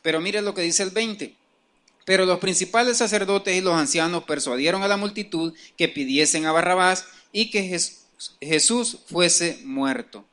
Pero 0.02 0.20
mire 0.20 0.42
lo 0.42 0.52
que 0.52 0.61
dice 0.61 0.82
el 0.82 0.90
20. 0.90 1.35
Pero 2.04 2.26
los 2.26 2.40
principales 2.40 2.98
sacerdotes 2.98 3.56
y 3.56 3.62
los 3.62 3.74
ancianos 3.74 4.24
persuadieron 4.24 4.82
a 4.82 4.88
la 4.88 4.98
multitud 4.98 5.54
que 5.78 5.88
pidiesen 5.88 6.44
a 6.44 6.52
Barrabás 6.52 7.06
y 7.32 7.50
que 7.50 7.80
Jesús 8.42 8.98
fuese 9.06 9.61
muerto. 9.64 10.26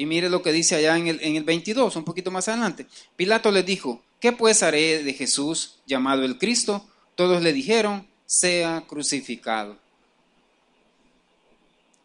Y 0.00 0.06
mire 0.06 0.30
lo 0.30 0.40
que 0.40 0.50
dice 0.50 0.76
allá 0.76 0.96
en 0.96 1.08
el, 1.08 1.20
en 1.20 1.36
el 1.36 1.44
22, 1.44 1.94
un 1.94 2.04
poquito 2.04 2.30
más 2.30 2.48
adelante. 2.48 2.86
Pilato 3.16 3.50
les 3.50 3.66
dijo, 3.66 4.02
¿qué 4.18 4.32
pues 4.32 4.62
haré 4.62 5.02
de 5.02 5.12
Jesús 5.12 5.76
llamado 5.84 6.24
el 6.24 6.38
Cristo? 6.38 6.88
Todos 7.16 7.42
le 7.42 7.52
dijeron, 7.52 8.08
sea 8.24 8.82
crucificado. 8.86 9.76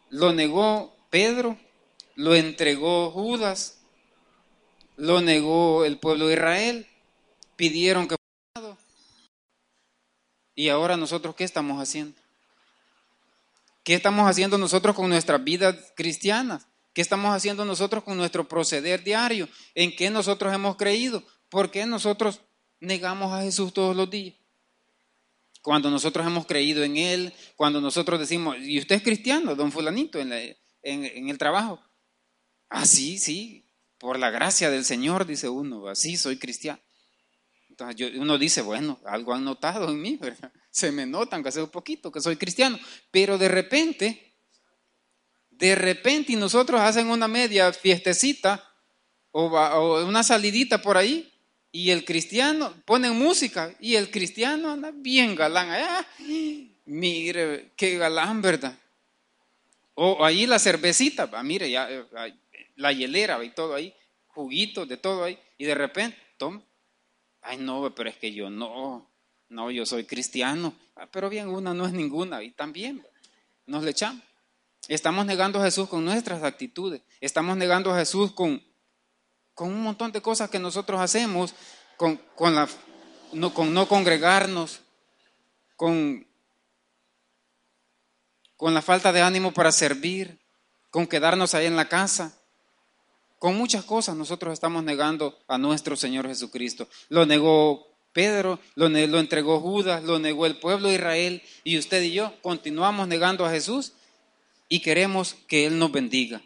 Lo 0.10 0.34
negó 0.34 0.94
Pedro, 1.10 1.58
lo 2.16 2.36
entregó 2.36 3.12
Judas, 3.12 3.78
lo 4.98 5.22
negó 5.22 5.86
el 5.86 5.98
pueblo 5.98 6.28
de 6.28 6.34
Israel, 6.34 6.88
pidieron 7.56 8.10
que 8.10 8.18
¿Y 10.54 10.68
ahora 10.68 10.98
nosotros 10.98 11.34
qué 11.34 11.46
estamos 11.46 11.82
haciendo? 11.82 12.20
¿Qué 13.86 13.94
estamos 13.94 14.30
haciendo 14.30 14.58
nosotros 14.58 14.98
con 14.98 15.08
nuestras 15.08 15.42
vidas 15.42 15.94
cristianas? 15.96 16.68
¿Qué 16.96 17.02
estamos 17.02 17.36
haciendo 17.36 17.66
nosotros 17.66 18.06
con 18.06 18.16
nuestro 18.16 18.48
proceder 18.48 19.04
diario? 19.04 19.50
¿En 19.74 19.94
qué 19.94 20.10
nosotros 20.10 20.54
hemos 20.54 20.78
creído? 20.78 21.22
¿Por 21.50 21.70
qué 21.70 21.86
nosotros 21.86 22.40
negamos 22.80 23.34
a 23.34 23.42
Jesús 23.42 23.74
todos 23.74 23.94
los 23.94 24.10
días? 24.10 24.36
Cuando 25.62 25.92
nosotros 25.92 26.26
hemos 26.26 26.46
creído 26.46 26.86
en 26.86 26.96
Él, 26.96 27.34
cuando 27.58 27.82
nosotros 27.82 28.18
decimos, 28.18 28.56
¿y 28.62 28.80
usted 28.80 28.96
es 28.96 29.04
cristiano, 29.04 29.56
don 29.56 29.74
fulanito, 29.74 30.22
en, 30.22 30.32
el 30.82 31.38
trabajo? 31.38 31.82
Ah, 32.70 32.86
sí, 32.86 33.18
sí, 33.18 33.66
por 33.98 34.18
la 34.18 34.30
gracia 34.30 34.70
del 34.70 34.86
Señor, 34.86 35.26
dice 35.26 35.50
uno, 35.50 35.90
así 35.90 36.16
soy 36.16 36.38
cristiano. 36.38 36.80
Entonces 37.68 38.14
uno 38.16 38.38
dice, 38.38 38.62
bueno, 38.62 39.02
algo 39.06 39.34
han 39.34 39.44
notado 39.44 39.90
en 39.90 40.02
mí, 40.02 40.16
¿verdad? 40.22 40.54
Se 40.72 40.94
me 40.94 41.06
notan, 41.06 41.44
que 41.44 41.50
hace 41.50 41.62
un 41.62 41.72
poquito, 41.72 42.10
que 42.10 42.22
soy 42.22 42.38
cristiano. 42.38 42.80
Pero 43.12 43.38
de 43.38 43.50
repente, 43.50 44.35
de 45.58 45.76
repente, 45.76 46.34
y 46.34 46.36
nosotros 46.36 46.82
hacen 46.82 47.08
una 47.08 47.28
media 47.28 47.72
fiestecita 47.72 48.64
o, 49.32 50.06
una 50.06 50.24
salidita 50.24 50.82
por 50.82 50.98
ahí, 50.98 51.32
y 51.72 51.90
el 51.90 52.06
cristiano, 52.06 52.74
ponen 52.86 53.18
música, 53.18 53.76
y 53.80 53.96
el 53.96 54.10
cristiano 54.10 54.72
anda 54.72 54.92
bien 54.94 55.36
galán. 55.36 55.70
Ah, 55.72 56.06
mire, 56.86 57.72
qué 57.76 57.98
galán, 57.98 58.42
¿verdad? 58.42 58.78
O 59.94 60.24
ahí 60.24 60.46
la 60.46 60.60
cervecita, 60.60 61.28
mire, 61.44 61.70
ya, 61.70 61.90
la 62.76 62.92
hielera 62.92 63.44
y 63.44 63.50
todo 63.50 63.76
ahí, 63.76 63.94
juguitos 64.28 64.88
de 64.88 64.98
todo 64.98 65.24
ahí, 65.24 65.38
y 65.58 65.66
de 65.66 65.76
repente, 65.76 66.18
toma, 66.38 66.62
ay 67.42 67.58
no, 67.58 67.94
pero 67.94 68.10
es 68.10 68.18
que 68.18 68.34
yo 68.34 68.50
no, 68.50 69.10
no, 69.50 69.72
yo 69.72 69.86
soy 69.86 70.06
cristiano, 70.06 70.74
ah, 70.96 71.08
pero 71.12 71.30
bien, 71.30 71.50
una 71.50 71.74
no 71.74 71.86
es 71.86 71.94
ninguna, 71.94 72.44
y 72.44 72.52
también 72.52 73.06
nos 73.66 73.84
le 73.84 73.92
echamos. 73.92 74.24
Estamos 74.88 75.26
negando 75.26 75.60
a 75.60 75.64
Jesús 75.64 75.90
con 75.90 76.06
nuestras 76.06 76.44
actitudes, 76.44 77.02
estamos 77.20 77.58
negando 77.58 77.92
a 77.92 77.98
Jesús 77.98 78.32
con, 78.34 78.64
con 79.56 79.70
un 79.70 79.82
montón 79.82 80.12
de 80.12 80.22
cosas 80.22 80.50
que 80.50 80.60
nosotros 80.60 81.02
hacemos, 81.02 81.56
con, 81.98 82.18
con, 82.36 82.54
la, 82.54 82.68
no, 83.34 83.54
con 83.54 83.74
no 83.74 83.88
congregarnos, 83.88 84.82
con, 85.76 86.28
con 88.58 88.74
la 88.74 88.82
falta 88.82 89.12
de 89.12 89.22
ánimo 89.22 89.54
para 89.54 89.72
servir, 89.72 90.40
con 90.92 91.08
quedarnos 91.08 91.56
ahí 91.56 91.66
en 91.66 91.76
la 91.76 91.90
casa. 91.90 92.38
Con 93.40 93.58
muchas 93.58 93.84
cosas 93.84 94.16
nosotros 94.16 94.54
estamos 94.54 94.84
negando 94.84 95.38
a 95.48 95.58
nuestro 95.58 95.96
Señor 95.96 96.28
Jesucristo. 96.28 96.88
Lo 97.10 97.26
negó 97.26 97.88
Pedro, 98.14 98.60
lo, 98.76 98.88
lo, 98.88 99.20
entregó 99.20 99.60
Judas, 99.60 100.04
lo 100.04 100.20
negó 100.20 100.46
el 100.46 100.58
pueblo 100.58 100.88
de 100.88 100.96
Israel 100.96 101.44
y 101.64 101.78
usted 101.78 102.02
y 102.02 102.14
yo 102.14 102.34
continuamos 102.42 103.08
negando 103.08 103.46
a 103.46 103.52
Jesús 103.52 103.94
y 104.68 104.82
queremos 104.82 105.36
que 105.48 105.66
Él 105.66 105.78
nos 105.80 105.92
bendiga. 105.92 106.42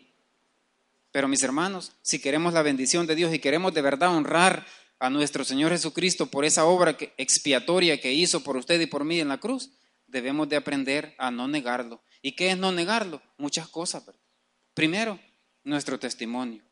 Pero 1.11 1.27
mis 1.27 1.43
hermanos, 1.43 1.93
si 2.01 2.19
queremos 2.19 2.53
la 2.53 2.61
bendición 2.61 3.07
de 3.07 3.15
Dios 3.15 3.33
y 3.33 3.39
queremos 3.39 3.73
de 3.73 3.81
verdad 3.81 4.15
honrar 4.15 4.65
a 4.99 5.09
nuestro 5.09 5.43
Señor 5.43 5.71
Jesucristo 5.71 6.27
por 6.27 6.45
esa 6.45 6.65
obra 6.65 6.97
expiatoria 7.17 7.99
que 7.99 8.13
hizo 8.13 8.43
por 8.43 8.57
usted 8.57 8.79
y 8.79 8.85
por 8.85 9.05
mí 9.05 9.19
en 9.19 9.29
la 9.29 9.39
cruz, 9.39 9.71
debemos 10.07 10.49
de 10.49 10.57
aprender 10.57 11.15
a 11.17 11.31
no 11.31 11.47
negarlo. 11.47 12.03
¿Y 12.21 12.33
qué 12.33 12.51
es 12.51 12.57
no 12.57 12.71
negarlo? 12.71 13.21
Muchas 13.37 13.67
cosas. 13.69 14.03
Primero, 14.73 15.19
nuestro 15.63 15.97
testimonio. 15.99 16.63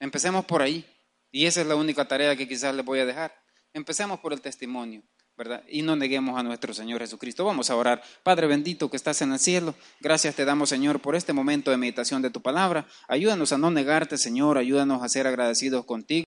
Empecemos 0.00 0.44
por 0.44 0.62
ahí. 0.62 0.84
Y 1.30 1.46
esa 1.46 1.62
es 1.62 1.66
la 1.66 1.76
única 1.76 2.06
tarea 2.06 2.36
que 2.36 2.46
quizás 2.48 2.74
les 2.74 2.84
voy 2.84 3.00
a 3.00 3.06
dejar. 3.06 3.34
Empecemos 3.72 4.20
por 4.20 4.32
el 4.32 4.40
testimonio, 4.40 5.02
Y 5.68 5.82
no 5.82 5.96
neguemos 5.96 6.38
a 6.38 6.42
nuestro 6.42 6.74
Señor 6.74 7.00
Jesucristo. 7.00 7.44
Vamos 7.44 7.70
a 7.70 7.76
orar. 7.76 8.02
Padre 8.22 8.46
bendito 8.46 8.90
que 8.90 8.96
estás 8.96 9.22
en 9.22 9.32
el 9.32 9.38
cielo, 9.38 9.74
gracias 10.00 10.34
te 10.34 10.44
damos, 10.44 10.68
Señor, 10.68 11.00
por 11.00 11.16
este 11.16 11.32
momento 11.32 11.70
de 11.70 11.76
meditación 11.76 12.22
de 12.22 12.30
tu 12.30 12.40
palabra. 12.40 12.86
Ayúdanos 13.08 13.52
a 13.52 13.58
no 13.58 13.70
negarte, 13.70 14.18
Señor. 14.18 14.58
Ayúdanos 14.58 15.02
a 15.02 15.08
ser 15.08 15.26
agradecidos 15.26 15.84
contigo. 15.84 16.12